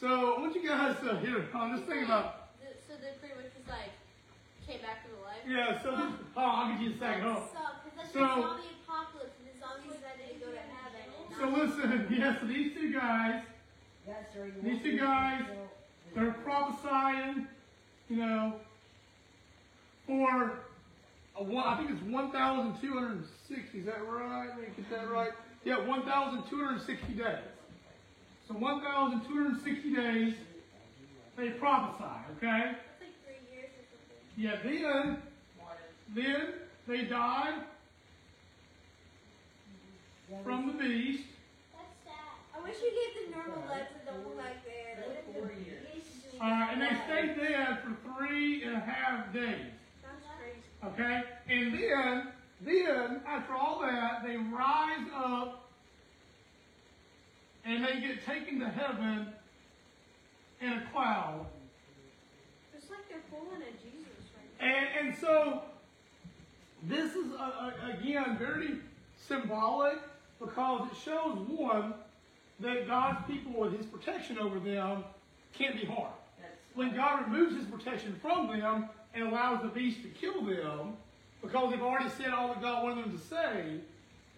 So 0.00 0.34
I 0.34 0.40
want 0.40 0.54
you 0.56 0.66
guys 0.66 0.96
to 1.06 1.18
hear 1.20 1.46
on 1.54 1.76
this 1.76 1.84
thing 1.86 2.02
about, 2.02 2.50
So 2.86 2.94
they 2.98 3.14
pretty 3.22 3.34
much 3.38 3.54
just 3.54 3.68
like 3.70 3.94
came 4.66 4.82
back 4.82 5.06
to 5.06 5.10
the 5.14 5.22
life. 5.22 5.42
yeah, 5.46 5.78
so 5.82 5.94
this, 5.94 6.10
oh, 6.36 6.42
I'll 6.42 6.72
give 6.74 6.82
you 6.82 6.90
a 6.94 6.98
second. 6.98 7.22
Oh. 7.22 7.46
Suck, 7.54 7.86
'cause 7.86 7.94
that's 7.94 8.12
So- 8.12 8.18
the 8.18 8.26
zombie 8.42 8.74
apocalypse, 8.82 9.38
and 9.38 9.46
the 9.46 9.54
zombies 9.62 10.02
ready 10.02 10.34
to 10.34 10.38
go 10.42 10.50
to 10.50 10.58
heaven. 10.74 11.06
And 11.06 11.27
So 11.38 11.48
listen, 11.48 12.06
yes, 12.10 12.40
so 12.40 12.46
these 12.46 12.74
two 12.74 12.92
guys, 12.92 13.42
Yes, 14.06 14.16
sir. 14.34 14.46
you 14.46 14.62
These 14.62 14.82
two 14.82 14.98
guys, 14.98 15.42
until- 15.42 15.70
they're 16.14 16.32
prophesying, 16.32 17.46
you 18.08 18.16
know, 18.16 18.60
for 20.06 20.58
a 21.36 21.42
one, 21.44 21.64
I 21.64 21.76
think 21.76 21.90
it's 21.90 22.02
1,260. 22.02 23.78
Is 23.78 23.86
that 23.86 24.04
right? 24.08 24.48
Let 24.48 24.58
me 24.58 24.66
get 24.76 24.90
that 24.90 25.10
right. 25.10 25.30
Yeah, 25.64 25.86
1,260 25.86 27.12
days. 27.14 27.38
So 28.48 28.54
1,260 28.54 29.94
days 29.94 30.34
they 31.36 31.50
prophesy. 31.50 32.04
Okay. 32.38 32.72
It's 32.72 33.00
like 33.00 33.14
three 33.24 33.56
years 33.56 33.70
or 33.76 33.84
something. 33.92 34.18
Yeah. 34.36 34.56
Then, 34.64 35.22
then 36.14 36.54
they 36.88 37.04
die 37.04 37.52
Yeah, 37.52 37.77
from 40.44 40.66
the 40.66 40.72
beast. 40.74 41.24
That's 41.72 41.94
sad. 42.04 42.14
I 42.56 42.62
wish 42.62 42.76
we 42.82 42.90
gave 42.90 43.30
the 43.30 43.36
normal 43.36 43.68
legs 43.68 43.88
and 43.94 44.04
don't 44.06 44.24
go 44.24 44.40
back 44.40 44.64
there. 44.64 45.04
That's 45.08 45.26
four 45.32 45.50
years. 45.64 45.78
Uh, 46.40 46.68
and 46.72 46.82
they 46.82 46.96
stay 47.06 47.34
dead 47.34 47.78
for 47.82 47.96
three 48.14 48.64
and 48.64 48.76
a 48.76 48.80
half 48.80 49.32
days. 49.32 49.72
That's 50.02 50.24
crazy. 50.38 50.60
Okay? 50.84 51.22
And 51.48 51.74
then, 51.74 52.28
then, 52.60 53.20
after 53.26 53.54
all 53.54 53.80
that, 53.80 54.22
they 54.24 54.36
rise 54.36 55.06
up 55.14 55.68
and 57.64 57.84
they 57.84 58.00
get 58.00 58.24
taken 58.24 58.60
to 58.60 58.68
heaven 58.68 59.28
in 60.60 60.72
a 60.72 60.82
cloud. 60.92 61.46
it's 62.76 62.90
like 62.90 63.08
they're 63.08 63.18
pulling 63.30 63.62
a 63.62 63.72
Jesus 63.82 64.08
right 64.36 64.60
now. 64.60 64.66
And, 64.66 65.08
and 65.08 65.18
so, 65.18 65.62
this 66.84 67.14
is, 67.14 67.32
uh, 67.32 67.42
uh, 67.42 67.98
again, 67.98 68.36
very 68.38 68.78
symbolic 69.26 69.98
because 70.40 70.88
it 70.90 70.96
shows, 71.04 71.38
one, 71.48 71.94
that 72.60 72.86
God's 72.86 73.24
people 73.26 73.60
with 73.60 73.76
his 73.76 73.86
protection 73.86 74.38
over 74.38 74.58
them 74.58 75.04
can't 75.52 75.80
be 75.80 75.86
harmed. 75.86 76.14
When 76.74 76.94
God 76.94 77.24
removes 77.24 77.56
his 77.56 77.66
protection 77.66 78.18
from 78.20 78.48
them 78.48 78.88
and 79.14 79.28
allows 79.28 79.62
the 79.62 79.68
beast 79.68 80.02
to 80.02 80.08
kill 80.08 80.42
them, 80.42 80.96
because 81.42 81.70
they've 81.70 81.82
already 81.82 82.10
said 82.10 82.30
all 82.30 82.48
that 82.48 82.60
God 82.60 82.84
wanted 82.84 83.04
them 83.04 83.18
to 83.18 83.24
say, 83.24 83.80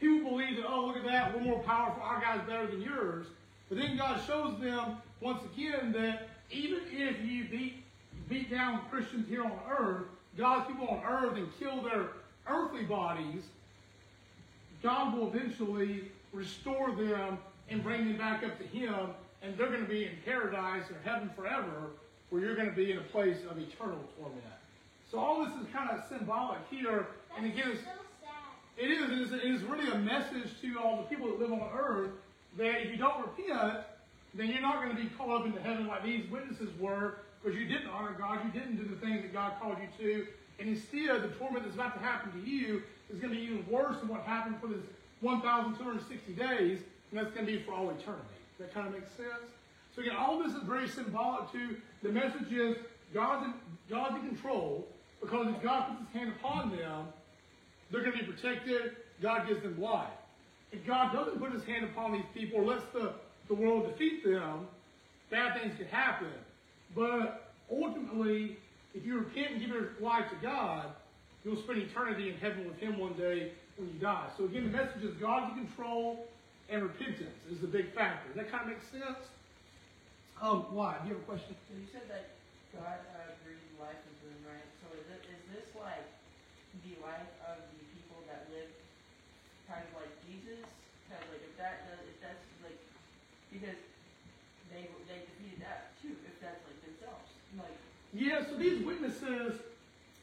people 0.01 0.31
believe 0.31 0.57
that, 0.57 0.67
oh, 0.69 0.87
look 0.87 0.97
at 0.97 1.05
that, 1.05 1.35
we're 1.35 1.43
more 1.43 1.61
powerful, 1.61 2.03
our 2.03 2.21
guy's 2.21 2.47
better 2.47 2.67
than 2.67 2.81
yours. 2.81 3.27
But 3.69 3.79
then 3.79 3.97
God 3.97 4.21
shows 4.27 4.59
them 4.61 4.97
once 5.21 5.43
again 5.55 5.93
that 5.93 6.29
even 6.51 6.81
if 6.91 7.25
you 7.25 7.45
beat, 7.45 7.83
beat 8.29 8.51
down 8.51 8.83
Christians 8.91 9.29
here 9.29 9.45
on 9.45 9.59
earth, 9.71 10.07
God's 10.37 10.67
people 10.67 10.89
on 10.89 11.03
earth 11.05 11.37
and 11.37 11.49
kill 11.59 11.83
their 11.83 12.09
earthly 12.49 12.85
bodies, 12.85 13.43
God 14.83 15.17
will 15.17 15.29
eventually 15.29 16.11
restore 16.33 16.93
them 16.93 17.39
and 17.69 17.83
bring 17.83 18.07
them 18.07 18.17
back 18.17 18.43
up 18.45 18.59
to 18.59 18.65
Him, 18.65 18.95
and 19.43 19.57
they're 19.57 19.69
going 19.69 19.85
to 19.85 19.89
be 19.89 20.05
in 20.05 20.13
paradise 20.25 20.85
or 20.91 20.97
heaven 21.05 21.31
forever, 21.37 21.91
where 22.31 22.43
you're 22.43 22.57
going 22.57 22.71
to 22.71 22.77
be 22.77 22.93
in 22.93 22.99
a 22.99 23.03
place 23.03 23.39
of 23.51 23.59
eternal 23.59 23.99
torment. 24.19 24.43
So 25.11 25.19
all 25.19 25.45
this 25.45 25.55
is 25.55 25.67
kind 25.73 25.91
of 25.91 26.05
symbolic 26.09 26.61
here, 26.71 27.09
and 27.37 27.47
again, 27.47 27.79
it 28.77 28.91
is, 28.91 29.11
it 29.11 29.19
is, 29.19 29.33
it 29.33 29.45
is 29.45 29.63
really 29.65 29.91
a 29.91 29.99
message 29.99 30.49
to 30.63 30.79
all 30.79 30.97
the 30.97 31.03
people 31.03 31.27
that 31.27 31.39
live 31.41 31.53
on 31.53 31.69
earth 31.77 32.11
that 32.57 32.83
if 32.83 32.91
you 32.91 32.97
don't 32.97 33.21
repent, 33.21 33.81
then 34.35 34.49
you're 34.49 34.63
not 34.63 34.83
going 34.83 34.97
to 34.97 35.03
be 35.03 35.09
called 35.11 35.41
up 35.41 35.47
into 35.47 35.61
heaven 35.61 35.87
like 35.87 36.05
these 36.05 36.29
witnesses 36.31 36.69
were, 36.79 37.19
because 37.43 37.59
you 37.59 37.67
didn't 37.67 37.89
honor 37.89 38.15
God, 38.19 38.41
you 38.45 38.59
didn't 38.59 38.77
do 38.77 38.85
the 38.85 38.97
things 39.05 39.23
that 39.23 39.33
God 39.33 39.53
called 39.61 39.77
you 39.81 39.89
to, 40.05 40.27
and 40.61 40.69
instead 40.69 41.23
the 41.23 41.29
torment 41.29 41.65
that's 41.65 41.75
about 41.75 41.95
to 41.95 42.01
happen 42.01 42.33
to 42.33 42.49
you 42.49 42.83
is 43.11 43.19
going 43.19 43.33
to 43.33 43.39
be 43.39 43.45
even 43.45 43.67
worse 43.69 43.99
than 43.99 44.09
what 44.09 44.23
happened 44.23 44.57
for 44.61 44.69
this 44.69 44.81
1,260 45.21 46.33
days, 46.33 46.79
and 47.11 47.19
that's 47.19 47.35
going 47.35 47.47
to 47.47 47.53
be 47.53 47.63
for 47.63 47.73
all 47.73 47.91
eternity. 47.91 48.25
That 48.59 48.73
kind 48.73 48.87
of 48.87 48.93
makes 48.93 49.11
sense. 49.13 49.51
So 49.95 50.03
again, 50.03 50.17
all 50.17 50.41
of 50.41 50.47
this 50.47 50.61
is 50.61 50.67
very 50.67 50.89
symbolic 50.89 51.51
to 51.53 51.77
the 52.03 52.11
message 52.11 52.53
is 52.53 52.77
God's 53.13 53.47
in, 53.47 53.55
God's 53.89 54.23
in 54.23 54.29
control 54.29 54.87
because 55.21 55.49
if 55.49 55.63
God 55.63 55.89
puts 55.89 56.01
His 56.13 56.21
hand 56.21 56.33
upon 56.39 56.71
them, 56.71 57.07
they're 57.91 58.03
going 58.03 58.17
to 58.19 58.25
be 58.25 58.33
protected. 58.33 58.97
God 59.21 59.49
gives 59.49 59.63
them 59.63 59.81
life. 59.81 60.09
If 60.73 60.87
God 60.87 61.13
doesn't 61.13 61.39
put 61.41 61.53
his 61.53 61.65
hand 61.65 61.85
upon 61.85 62.13
these 62.13 62.25
people 62.33 62.61
or 62.61 62.65
lets 62.65 62.85
the, 62.93 63.13
the 63.49 63.55
world 63.55 63.87
defeat 63.91 64.25
them, 64.25 64.69
bad 65.29 65.61
things 65.61 65.77
can 65.77 65.87
happen. 65.87 66.29
But 66.95 67.53
ultimately, 67.71 68.57
if 68.95 69.07
you 69.07 69.19
repent 69.19 69.53
and 69.53 69.61
give 69.61 69.71
your 69.71 69.91
life 70.01 70.29
to 70.31 70.37
God, 70.43 70.87
you'll 71.45 71.63
spend 71.63 71.79
eternity 71.79 72.29
in 72.29 72.37
heaven 72.37 72.67
with 72.67 72.79
Him 72.79 72.99
one 72.99 73.15
day 73.15 73.53
when 73.77 73.89
you 73.89 73.99
die. 74.01 74.29
So 74.37 74.45
again, 74.45 74.71
the 74.71 74.77
message 74.77 75.03
is 75.03 75.15
God's 75.17 75.57
in 75.57 75.67
control 75.67 76.27
and 76.69 76.83
repentance 76.83 77.35
is 77.51 77.61
the 77.61 77.67
big 77.67 77.95
factor. 77.95 78.29
Does 78.29 78.37
that 78.37 78.51
kind 78.51 78.63
of 78.63 78.69
make 78.77 78.83
sense? 78.91 79.19
Um, 80.41 80.71
why? 80.71 80.97
Do 81.03 81.09
you 81.09 81.15
have 81.15 81.23
a 81.23 81.27
question? 81.27 81.55
So 81.69 81.77
you 81.77 81.87
said 81.93 82.07
that 82.09 82.33
God 82.73 83.03
uh, 83.13 83.35
breathed 83.45 83.61
life 83.77 83.99
into 83.99 84.25
them, 84.31 84.41
right? 84.47 84.69
So 84.81 84.87
is, 84.97 85.07
it, 85.11 85.23
is 85.27 85.43
this 85.53 85.69
like 85.77 86.07
the 86.87 86.95
life 87.03 87.29
Yeah, 98.13 98.43
so 98.49 98.57
these 98.59 98.85
witnesses, 98.85 99.61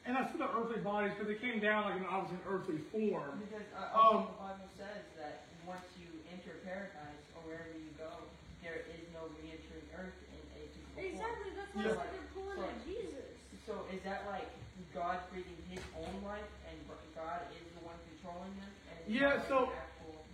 and 0.06 0.18
I 0.18 0.28
see 0.32 0.38
the 0.38 0.50
earthly 0.52 0.80
bodies 0.84 1.14
because 1.16 1.28
they 1.32 1.40
came 1.40 1.60
down 1.60 1.86
like 1.88 1.96
an 2.00 2.06
obviously 2.10 2.40
an 2.44 2.48
earthly 2.52 2.80
form. 2.92 3.40
Because 3.48 3.68
uh, 3.76 3.96
Um, 3.96 4.28
the 4.28 4.38
Bible 4.44 4.70
says 4.76 5.04
that 5.20 5.48
once 5.64 5.88
you 6.00 6.08
enter 6.32 6.60
paradise 6.68 7.24
or 7.36 7.48
wherever 7.48 7.72
you 7.72 7.92
go, 7.96 8.12
there 8.60 8.84
is 8.92 9.04
no 9.16 9.28
re-entering 9.40 9.88
earth 9.96 10.16
in 10.32 10.36
a 10.36 10.64
physical 10.68 10.84
form. 10.96 11.06
Exactly, 11.08 11.50
that's 11.56 11.72
why 11.76 11.82
Yeah. 11.84 11.90
it's 11.96 12.00
like 12.04 12.12
they're 12.12 12.32
pulling 12.36 12.60
at 12.68 12.78
Jesus. 12.84 13.30
So 13.64 13.74
is 13.92 14.00
that 14.04 14.28
like 14.28 14.48
God 14.96 15.20
breathing 15.32 15.56
His 15.72 15.84
own 15.96 16.16
life, 16.28 16.48
and 16.68 16.76
God 17.16 17.40
is 17.56 17.64
the 17.80 17.84
one 17.88 17.96
controlling 18.12 18.52
them? 18.60 18.72
And 18.92 19.00
Yeah, 19.08 19.40
not 19.40 19.48
so- 19.48 19.72
an 19.72 19.80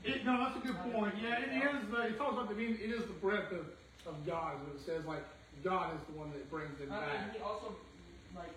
It, 0.03 0.25
no, 0.25 0.35
that's 0.41 0.57
a 0.57 0.65
good 0.67 0.77
point. 0.91 1.15
Yeah, 1.21 1.39
it 1.39 1.53
is. 1.53 1.87
The, 1.89 2.11
it 2.11 2.17
talks 2.17 2.33
about 2.33 2.49
the 2.49 2.55
meaning. 2.55 2.75
It 2.81 2.91
is 2.91 3.05
the 3.07 3.17
breath 3.23 3.53
of, 3.53 3.65
of 4.05 4.19
God. 4.27 4.59
What 4.59 4.75
it 4.75 4.81
says. 4.85 5.05
Like 5.05 5.23
God 5.63 5.95
is 5.95 6.03
the 6.11 6.15
one 6.19 6.31
that 6.35 6.43
brings 6.51 6.75
them 6.77 6.91
mean, 6.91 6.99
back. 6.99 7.31
He 7.31 7.39
also 7.39 7.75
like 8.35 8.51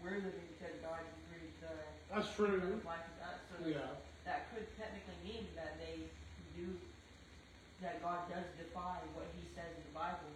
we're 0.00 0.16
living 0.24 0.48
because 0.56 0.72
God 0.80 1.04
breathed 1.28 1.60
uh, 1.64 1.72
That's 2.08 2.28
true. 2.34 2.80
life 2.84 3.04
us. 3.20 3.38
So 3.52 3.68
Yeah. 3.68 3.92
that 4.24 4.48
could 4.52 4.64
technically 4.80 5.16
mean 5.24 5.44
that 5.56 5.76
they 5.76 6.08
do 6.56 6.72
that 7.84 8.00
God 8.02 8.28
does 8.28 8.44
defy 8.56 9.00
what 9.12 9.28
He 9.36 9.44
says 9.56 9.68
in 9.76 9.84
the 9.92 9.96
Bible 9.96 10.32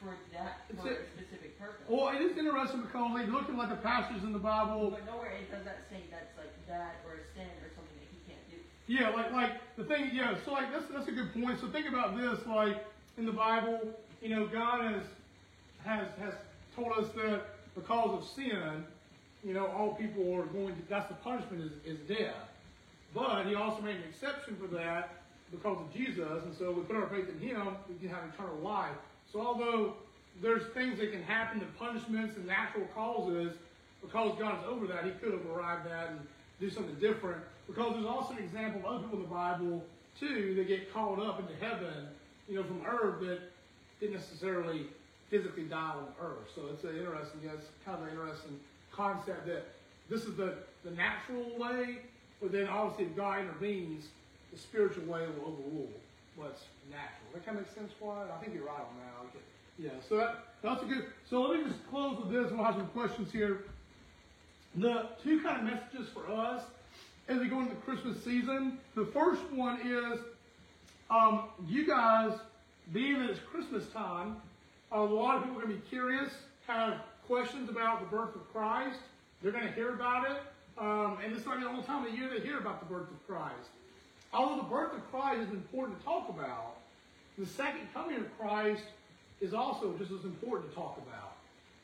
for 0.00 0.16
that 0.32 0.64
for 0.80 0.88
a- 0.88 1.04
specific 1.16 1.60
purpose. 1.60 1.84
Well, 1.88 2.08
it 2.16 2.20
is 2.24 2.36
interesting 2.36 2.82
because 2.82 3.12
like 3.12 3.28
looking 3.28 3.56
like 3.56 3.68
the 3.68 3.80
passages 3.84 4.24
in 4.24 4.32
the 4.32 4.40
Bible. 4.42 4.90
But 4.96 5.04
nowhere 5.04 5.32
it 5.36 5.52
does 5.52 5.64
that 5.64 5.84
say 5.92 6.04
that's 6.08 6.32
like 6.40 6.52
that 6.68 7.04
or 7.04 7.20
a 7.20 7.24
sin 7.36 7.48
or 7.60 7.68
something 7.76 7.96
that 8.00 8.08
He 8.12 8.20
can't 8.24 8.44
do. 8.48 8.56
Yeah, 8.88 9.12
like 9.12 9.32
like 9.32 9.52
the 9.76 9.84
thing. 9.84 10.08
Yeah, 10.12 10.36
so 10.44 10.52
like 10.56 10.72
that's 10.72 10.88
that's 10.88 11.08
a 11.08 11.12
good 11.12 11.32
point. 11.36 11.60
So 11.60 11.68
think 11.68 11.88
about 11.88 12.16
this. 12.16 12.40
Like 12.48 12.80
in 13.16 13.24
the 13.24 13.32
Bible, 13.32 13.80
you 14.20 14.28
know, 14.28 14.46
God 14.46 14.84
has 14.92 15.04
has 15.84 16.06
has 16.20 16.34
told 16.74 16.92
us 16.92 17.10
that 17.14 17.42
because 17.74 18.18
of 18.18 18.28
sin, 18.28 18.84
you 19.44 19.52
know, 19.52 19.66
all 19.66 19.94
people 19.94 20.34
are 20.34 20.46
going 20.46 20.74
to. 20.74 20.82
That's 20.88 21.08
the 21.08 21.14
punishment 21.14 21.62
is 21.62 21.98
is 21.98 21.98
death. 22.08 22.34
But 23.14 23.46
He 23.46 23.54
also 23.54 23.82
made 23.82 23.96
an 23.96 24.02
exception 24.08 24.56
for 24.56 24.66
that 24.76 25.10
because 25.50 25.78
of 25.78 25.94
Jesus, 25.94 26.42
and 26.44 26.54
so 26.56 26.72
we 26.72 26.82
put 26.82 26.96
our 26.96 27.06
faith 27.08 27.28
in 27.28 27.38
Him, 27.38 27.68
we 27.88 27.94
can 27.96 28.08
have 28.08 28.24
eternal 28.34 28.56
life. 28.58 28.96
So 29.32 29.40
although 29.40 29.94
there's 30.42 30.66
things 30.74 30.98
that 30.98 31.12
can 31.12 31.22
happen, 31.22 31.60
the 31.60 31.66
punishments 31.78 32.36
and 32.36 32.46
natural 32.46 32.86
causes, 32.94 33.54
because 34.02 34.36
God 34.38 34.58
is 34.58 34.64
over 34.68 34.86
that, 34.88 35.04
He 35.04 35.10
could 35.12 35.32
have 35.32 35.46
arrived 35.46 35.86
at 35.86 36.10
and 36.10 36.20
do 36.60 36.70
something 36.70 36.96
different. 36.96 37.42
Because 37.66 37.94
there's 37.94 38.06
also 38.06 38.34
an 38.34 38.38
example 38.42 38.80
of 38.80 38.86
other 38.86 38.98
people 39.04 39.18
in 39.18 39.22
the 39.22 39.28
Bible 39.28 39.84
too 40.18 40.54
that 40.56 40.68
get 40.68 40.92
called 40.92 41.20
up 41.20 41.40
into 41.40 41.54
heaven, 41.64 42.08
you 42.48 42.56
know, 42.56 42.64
from 42.64 42.82
earth 42.86 43.20
that 43.20 43.40
didn't 44.00 44.14
necessarily 44.14 44.86
physically 45.30 45.64
die 45.64 45.94
on 45.96 46.06
the 46.06 46.24
earth. 46.24 46.48
So 46.54 46.62
it's 46.72 46.84
an 46.84 46.96
interesting, 46.96 47.40
it's 47.44 47.66
kind 47.84 47.98
of 47.98 48.04
an 48.04 48.10
interesting 48.10 48.60
concept 48.92 49.46
that 49.46 49.66
this 50.08 50.24
is 50.24 50.36
the, 50.36 50.54
the 50.84 50.90
natural 50.90 51.44
way, 51.58 51.98
but 52.40 52.52
then 52.52 52.68
obviously 52.68 53.06
if 53.06 53.16
God 53.16 53.40
intervenes, 53.40 54.06
the 54.52 54.58
spiritual 54.58 55.04
way 55.04 55.26
will 55.26 55.52
overrule 55.52 55.88
what's 56.36 56.62
natural. 56.90 57.28
That 57.32 57.44
kind 57.44 57.58
of 57.58 57.64
makes 57.64 57.74
sense, 57.74 57.92
Wyatt? 58.00 58.30
I 58.30 58.42
think 58.42 58.54
you're 58.54 58.66
right 58.66 58.80
on 58.80 58.96
that. 59.02 59.28
Okay. 59.28 59.44
Yeah, 59.78 59.90
so 60.08 60.16
that, 60.16 60.44
that's 60.62 60.82
a 60.82 60.86
good, 60.86 61.06
so 61.28 61.42
let 61.42 61.60
me 61.60 61.68
just 61.68 61.88
close 61.90 62.18
with 62.18 62.30
this 62.30 62.52
we'll 62.52 62.64
have 62.64 62.76
some 62.76 62.86
questions 62.88 63.32
here. 63.32 63.64
The 64.76 65.06
two 65.22 65.40
kind 65.40 65.58
of 65.58 65.74
messages 65.74 66.08
for 66.12 66.30
us 66.30 66.62
as 67.28 67.40
we 67.40 67.46
go 67.46 67.60
into 67.60 67.74
the 67.74 67.80
Christmas 67.80 68.22
season. 68.22 68.78
The 68.94 69.06
first 69.06 69.42
one 69.52 69.80
is 69.84 70.20
um, 71.10 71.44
you 71.68 71.86
guys, 71.86 72.32
being 72.92 73.20
that 73.20 73.30
it's 73.30 73.40
Christmas 73.50 73.86
time, 73.88 74.36
a 74.92 75.00
lot 75.00 75.36
of 75.36 75.42
people 75.44 75.58
are 75.58 75.64
going 75.64 75.76
to 75.76 75.82
be 75.82 75.88
curious, 75.88 76.30
have 76.66 76.98
questions 77.26 77.68
about 77.68 78.00
the 78.00 78.16
birth 78.16 78.34
of 78.34 78.52
Christ. 78.52 78.98
They're 79.42 79.52
going 79.52 79.66
to 79.66 79.72
hear 79.72 79.94
about 79.94 80.30
it. 80.30 80.38
Um, 80.78 81.18
and 81.24 81.34
it's 81.34 81.46
not 81.46 81.60
the 81.60 81.66
only 81.66 81.82
time 81.82 82.04
of 82.04 82.10
the 82.10 82.18
year 82.18 82.28
they 82.28 82.40
hear 82.40 82.58
about 82.58 82.80
the 82.80 82.86
birth 82.86 83.10
of 83.10 83.26
Christ. 83.26 83.68
Although 84.32 84.56
the 84.56 84.68
birth 84.68 84.92
of 84.94 85.10
Christ 85.10 85.42
is 85.42 85.50
important 85.50 85.98
to 85.98 86.04
talk 86.04 86.28
about, 86.28 86.76
the 87.38 87.46
second 87.46 87.92
coming 87.92 88.16
of 88.16 88.38
Christ 88.38 88.82
is 89.40 89.54
also 89.54 89.94
just 89.98 90.10
as 90.10 90.24
important 90.24 90.70
to 90.70 90.76
talk 90.76 90.98
about. 91.06 91.36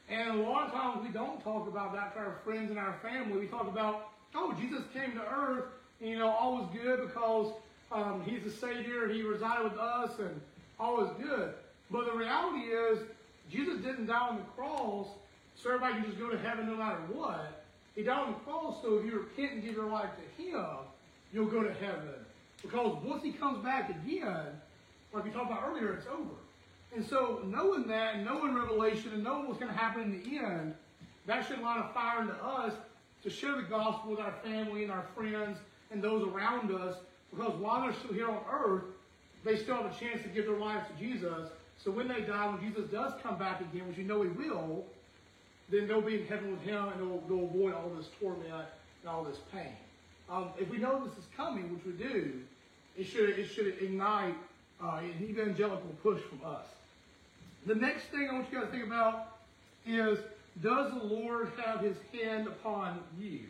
And 0.08 0.40
a 0.40 0.42
lot 0.42 0.66
of 0.66 0.72
times 0.72 1.06
we 1.06 1.12
don't 1.12 1.42
talk 1.44 1.68
about 1.68 1.92
that 1.94 2.14
to 2.14 2.20
our 2.20 2.38
friends 2.44 2.70
and 2.70 2.78
our 2.78 2.98
family. 3.02 3.38
We 3.38 3.46
talk 3.46 3.68
about, 3.68 4.08
oh, 4.34 4.52
Jesus 4.60 4.82
came 4.92 5.12
to 5.12 5.22
earth, 5.22 5.64
and 6.00 6.10
you 6.10 6.18
know, 6.18 6.28
all 6.28 6.56
was 6.56 6.68
good 6.72 7.02
because 7.02 7.52
um, 7.92 8.22
he's 8.24 8.42
the 8.42 8.50
Savior, 8.50 9.08
he 9.08 9.22
resided 9.22 9.70
with 9.70 9.78
us, 9.78 10.18
and 10.18 10.40
all 10.80 10.96
was 10.96 11.10
good. 11.22 11.54
But 11.90 12.06
the 12.06 12.16
reality 12.16 12.66
is, 12.66 12.98
Jesus 13.50 13.82
didn't 13.82 14.06
die 14.06 14.28
on 14.28 14.36
the 14.36 14.44
cross 14.56 15.08
so 15.56 15.70
everybody 15.70 15.94
can 15.94 16.04
just 16.04 16.18
go 16.18 16.30
to 16.30 16.38
heaven 16.38 16.66
no 16.66 16.76
matter 16.76 17.00
what. 17.12 17.64
He 17.94 18.02
died 18.02 18.20
on 18.20 18.32
the 18.32 18.38
cross 18.40 18.76
so 18.82 18.98
if 18.98 19.04
you 19.04 19.18
repent 19.18 19.54
and 19.54 19.62
give 19.62 19.74
your 19.74 19.90
life 19.90 20.10
to 20.16 20.42
him, 20.42 20.66
you'll 21.32 21.46
go 21.46 21.62
to 21.62 21.74
heaven. 21.74 22.14
Because 22.62 22.96
once 23.04 23.22
he 23.22 23.32
comes 23.32 23.62
back 23.64 23.90
again, 23.90 24.46
like 25.12 25.24
we 25.24 25.30
talked 25.30 25.50
about 25.50 25.64
earlier, 25.68 25.94
it's 25.94 26.06
over. 26.06 26.34
And 26.94 27.06
so, 27.06 27.42
knowing 27.44 27.86
that, 27.86 28.24
knowing 28.24 28.54
Revelation, 28.54 29.12
and 29.14 29.22
knowing 29.22 29.46
what's 29.46 29.60
going 29.60 29.72
to 29.72 29.78
happen 29.78 30.02
in 30.02 30.22
the 30.22 30.38
end, 30.38 30.74
that 31.26 31.46
should 31.46 31.60
light 31.60 31.78
a 31.78 31.94
fire 31.94 32.22
into 32.22 32.34
us 32.34 32.74
to 33.22 33.30
share 33.30 33.54
the 33.56 33.62
gospel 33.62 34.10
with 34.10 34.20
our 34.20 34.34
family 34.42 34.82
and 34.82 34.90
our 34.90 35.04
friends 35.14 35.58
and 35.92 36.02
those 36.02 36.26
around 36.26 36.72
us. 36.72 36.96
Because 37.30 37.52
while 37.60 37.82
they're 37.82 37.94
still 37.94 38.12
here 38.12 38.28
on 38.28 38.40
earth, 38.52 38.82
they 39.44 39.56
still 39.56 39.76
have 39.76 39.86
a 39.86 39.94
chance 39.98 40.22
to 40.22 40.28
give 40.28 40.46
their 40.46 40.56
lives 40.56 40.86
to 40.88 41.04
Jesus. 41.04 41.50
So 41.82 41.90
when 41.90 42.08
they 42.08 42.20
die, 42.20 42.46
when 42.48 42.60
Jesus 42.60 42.90
does 42.90 43.12
come 43.22 43.38
back 43.38 43.60
again, 43.60 43.88
which 43.88 43.96
you 43.96 44.04
know 44.04 44.22
he 44.22 44.28
will, 44.28 44.84
then 45.70 45.88
they'll 45.88 46.02
be 46.02 46.20
in 46.20 46.26
heaven 46.26 46.52
with 46.52 46.62
him 46.62 46.88
and 46.88 47.00
they'll, 47.00 47.22
they'll 47.28 47.46
avoid 47.46 47.74
all 47.74 47.90
this 47.96 48.08
torment 48.20 48.48
and 48.52 49.08
all 49.08 49.24
this 49.24 49.38
pain. 49.52 49.76
Um, 50.28 50.50
if 50.58 50.68
we 50.68 50.78
know 50.78 51.04
this 51.04 51.16
is 51.16 51.24
coming, 51.36 51.72
which 51.72 51.84
we 51.84 51.92
do, 51.92 52.40
it 52.96 53.04
should, 53.04 53.30
it 53.30 53.46
should 53.46 53.66
ignite 53.80 54.34
uh, 54.82 54.98
an 54.98 55.14
evangelical 55.22 55.90
push 56.02 56.20
from 56.22 56.40
us. 56.44 56.66
The 57.66 57.74
next 57.74 58.04
thing 58.06 58.28
I 58.30 58.34
want 58.34 58.46
you 58.52 58.58
guys 58.58 58.66
to 58.66 58.72
think 58.72 58.86
about 58.86 59.38
is 59.86 60.18
does 60.62 60.92
the 60.92 61.04
Lord 61.04 61.50
have 61.64 61.80
his 61.80 61.96
hand 62.12 62.46
upon 62.46 63.00
you? 63.18 63.40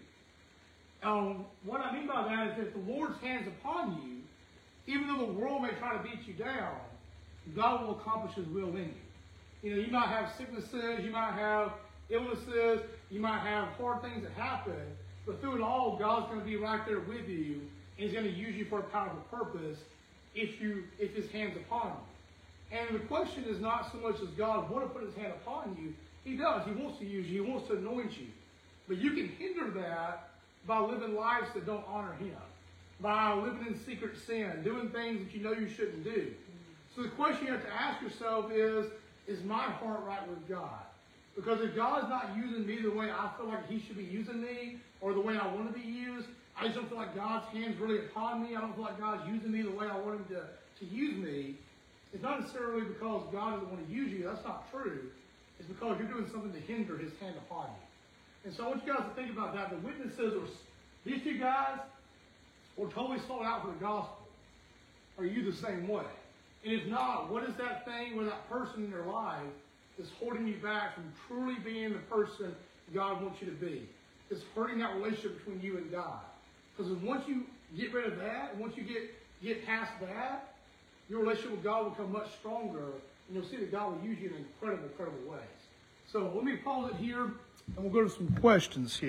Um, 1.02 1.44
what 1.64 1.80
I 1.80 1.92
mean 1.92 2.06
by 2.06 2.28
that 2.28 2.48
is 2.58 2.66
if 2.66 2.74
the 2.74 2.92
Lord's 2.92 3.18
hand's 3.20 3.48
upon 3.48 4.00
you, 4.02 4.92
even 4.92 5.08
though 5.08 5.26
the 5.26 5.32
world 5.32 5.62
may 5.62 5.70
try 5.70 5.96
to 5.96 6.02
beat 6.02 6.26
you 6.26 6.34
down, 6.34 6.76
God 7.56 7.82
will 7.82 7.98
accomplish 7.98 8.34
his 8.34 8.46
will 8.48 8.68
in 8.68 8.94
you. 8.94 8.94
You 9.62 9.76
know, 9.76 9.82
you 9.82 9.92
might 9.92 10.08
have 10.08 10.32
sicknesses, 10.36 11.04
you 11.04 11.10
might 11.10 11.32
have 11.32 11.72
illnesses, 12.08 12.80
you 13.10 13.20
might 13.20 13.40
have 13.40 13.68
hard 13.68 14.02
things 14.02 14.22
that 14.22 14.32
happen, 14.32 14.74
but 15.26 15.40
through 15.40 15.56
it 15.56 15.60
all, 15.60 15.96
God's 15.98 16.26
going 16.26 16.40
to 16.40 16.46
be 16.46 16.56
right 16.56 16.84
there 16.86 17.00
with 17.00 17.28
you, 17.28 17.60
and 17.98 18.08
He's 18.08 18.12
going 18.12 18.24
to 18.24 18.30
use 18.30 18.56
you 18.56 18.64
for 18.64 18.80
a 18.80 18.84
powerful 18.84 19.20
purpose 19.30 19.78
if 20.34 20.60
you 20.60 20.84
if 20.98 21.14
His 21.14 21.30
hand's 21.30 21.56
upon 21.56 21.88
you. 21.88 22.78
And 22.78 22.94
the 22.94 23.04
question 23.06 23.44
is 23.44 23.60
not 23.60 23.90
so 23.92 23.98
much 23.98 24.20
as 24.22 24.28
God 24.30 24.70
want 24.70 24.86
to 24.86 24.98
put 24.98 25.04
His 25.04 25.14
hand 25.16 25.32
upon 25.42 25.76
you. 25.80 25.92
He 26.24 26.36
does. 26.36 26.64
He 26.66 26.72
wants 26.72 26.98
to 26.98 27.04
use 27.04 27.26
you. 27.26 27.42
He 27.42 27.50
wants 27.50 27.68
to 27.68 27.76
anoint 27.76 28.18
you. 28.18 28.26
But 28.88 28.98
you 28.98 29.10
can 29.10 29.28
hinder 29.28 29.70
that 29.80 30.30
by 30.66 30.80
living 30.80 31.14
lives 31.14 31.48
that 31.54 31.66
don't 31.66 31.84
honor 31.88 32.12
Him, 32.14 32.36
by 33.00 33.34
living 33.34 33.66
in 33.66 33.78
secret 33.84 34.16
sin, 34.26 34.62
doing 34.62 34.90
things 34.90 35.24
that 35.24 35.36
you 35.36 35.42
know 35.42 35.52
you 35.52 35.68
shouldn't 35.68 36.04
do. 36.04 36.32
So 36.94 37.02
the 37.02 37.08
question 37.10 37.46
you 37.46 37.52
have 37.52 37.64
to 37.64 37.72
ask 37.72 38.02
yourself 38.02 38.50
is, 38.52 38.86
is 39.28 39.42
my 39.44 39.62
heart 39.62 40.00
right 40.06 40.26
with 40.28 40.48
God? 40.48 40.80
Because 41.36 41.60
if 41.60 41.76
God 41.76 42.04
is 42.04 42.08
not 42.08 42.30
using 42.36 42.66
me 42.66 42.82
the 42.82 42.90
way 42.90 43.10
I 43.10 43.30
feel 43.36 43.46
like 43.46 43.68
He 43.68 43.80
should 43.80 43.96
be 43.96 44.04
using 44.04 44.42
me, 44.42 44.78
or 45.00 45.14
the 45.14 45.20
way 45.20 45.38
I 45.38 45.46
want 45.54 45.72
to 45.72 45.78
be 45.78 45.86
used, 45.86 46.26
I 46.58 46.64
just 46.64 46.74
don't 46.76 46.88
feel 46.88 46.98
like 46.98 47.14
God's 47.14 47.46
hand's 47.52 47.78
really 47.78 47.98
upon 47.98 48.42
me. 48.42 48.56
I 48.56 48.60
don't 48.60 48.74
feel 48.74 48.84
like 48.84 48.98
God's 48.98 49.26
using 49.30 49.52
me 49.52 49.62
the 49.62 49.70
way 49.70 49.86
I 49.86 49.96
want 49.98 50.20
Him 50.20 50.24
to, 50.36 50.84
to 50.84 50.94
use 50.94 51.16
me. 51.16 51.54
It's 52.12 52.22
not 52.22 52.40
necessarily 52.40 52.82
because 52.82 53.22
God 53.32 53.54
doesn't 53.54 53.70
want 53.70 53.86
to 53.86 53.94
use 53.94 54.12
you. 54.12 54.24
That's 54.24 54.44
not 54.44 54.70
true. 54.70 55.00
It's 55.58 55.68
because 55.68 55.98
you're 55.98 56.08
doing 56.08 56.28
something 56.32 56.52
to 56.52 56.60
hinder 56.60 56.98
His 56.98 57.12
hand 57.20 57.36
upon 57.48 57.66
you. 57.66 58.46
And 58.46 58.54
so 58.54 58.64
I 58.64 58.68
want 58.68 58.86
you 58.86 58.92
guys 58.92 59.04
to 59.04 59.14
think 59.14 59.30
about 59.30 59.54
that. 59.54 59.70
The 59.70 59.76
witnesses 59.76 60.34
are 60.34 60.48
these 61.04 61.22
two 61.22 61.38
guys 61.38 61.78
were 62.76 62.88
totally 62.88 63.20
sold 63.26 63.42
out 63.44 63.62
for 63.62 63.68
the 63.68 63.78
gospel. 63.78 64.18
Are 65.18 65.24
you 65.24 65.50
the 65.50 65.56
same 65.56 65.86
way? 65.86 66.04
And 66.64 66.72
if 66.74 66.86
not, 66.86 67.30
what 67.30 67.44
is 67.44 67.54
that 67.56 67.84
thing 67.84 68.18
or 68.18 68.24
that 68.24 68.48
person 68.50 68.84
in 68.84 68.90
your 68.90 69.06
life 69.06 69.40
that's 69.98 70.10
holding 70.18 70.46
you 70.46 70.56
back 70.56 70.94
from 70.94 71.04
truly 71.26 71.56
being 71.64 71.92
the 71.92 71.98
person 72.00 72.54
God 72.92 73.22
wants 73.22 73.40
you 73.40 73.46
to 73.46 73.54
be? 73.54 73.88
It's 74.30 74.42
hurting 74.54 74.78
that 74.78 74.94
relationship 74.94 75.38
between 75.38 75.60
you 75.62 75.78
and 75.78 75.90
God. 75.90 76.20
Because 76.76 76.92
once 77.02 77.26
you 77.26 77.44
get 77.76 77.92
rid 77.92 78.06
of 78.06 78.18
that, 78.18 78.56
once 78.56 78.76
you 78.76 78.82
get 78.82 79.14
get 79.42 79.66
past 79.66 79.92
that, 80.02 80.54
your 81.08 81.20
relationship 81.20 81.52
with 81.52 81.64
God 81.64 81.84
will 81.84 81.90
become 81.90 82.12
much 82.12 82.30
stronger, 82.38 82.84
and 82.84 83.32
you'll 83.32 83.44
see 83.44 83.56
that 83.56 83.72
God 83.72 83.92
will 83.92 84.06
use 84.06 84.18
you 84.20 84.28
in 84.28 84.36
incredible, 84.36 84.84
incredible 84.84 85.30
ways. 85.30 85.40
So 86.12 86.30
let 86.34 86.44
me 86.44 86.56
pause 86.56 86.90
it 86.90 86.96
here, 86.96 87.22
and 87.22 87.34
we'll 87.78 87.90
go 87.90 88.04
to 88.04 88.10
some 88.10 88.28
questions 88.40 88.98
here. 88.98 89.08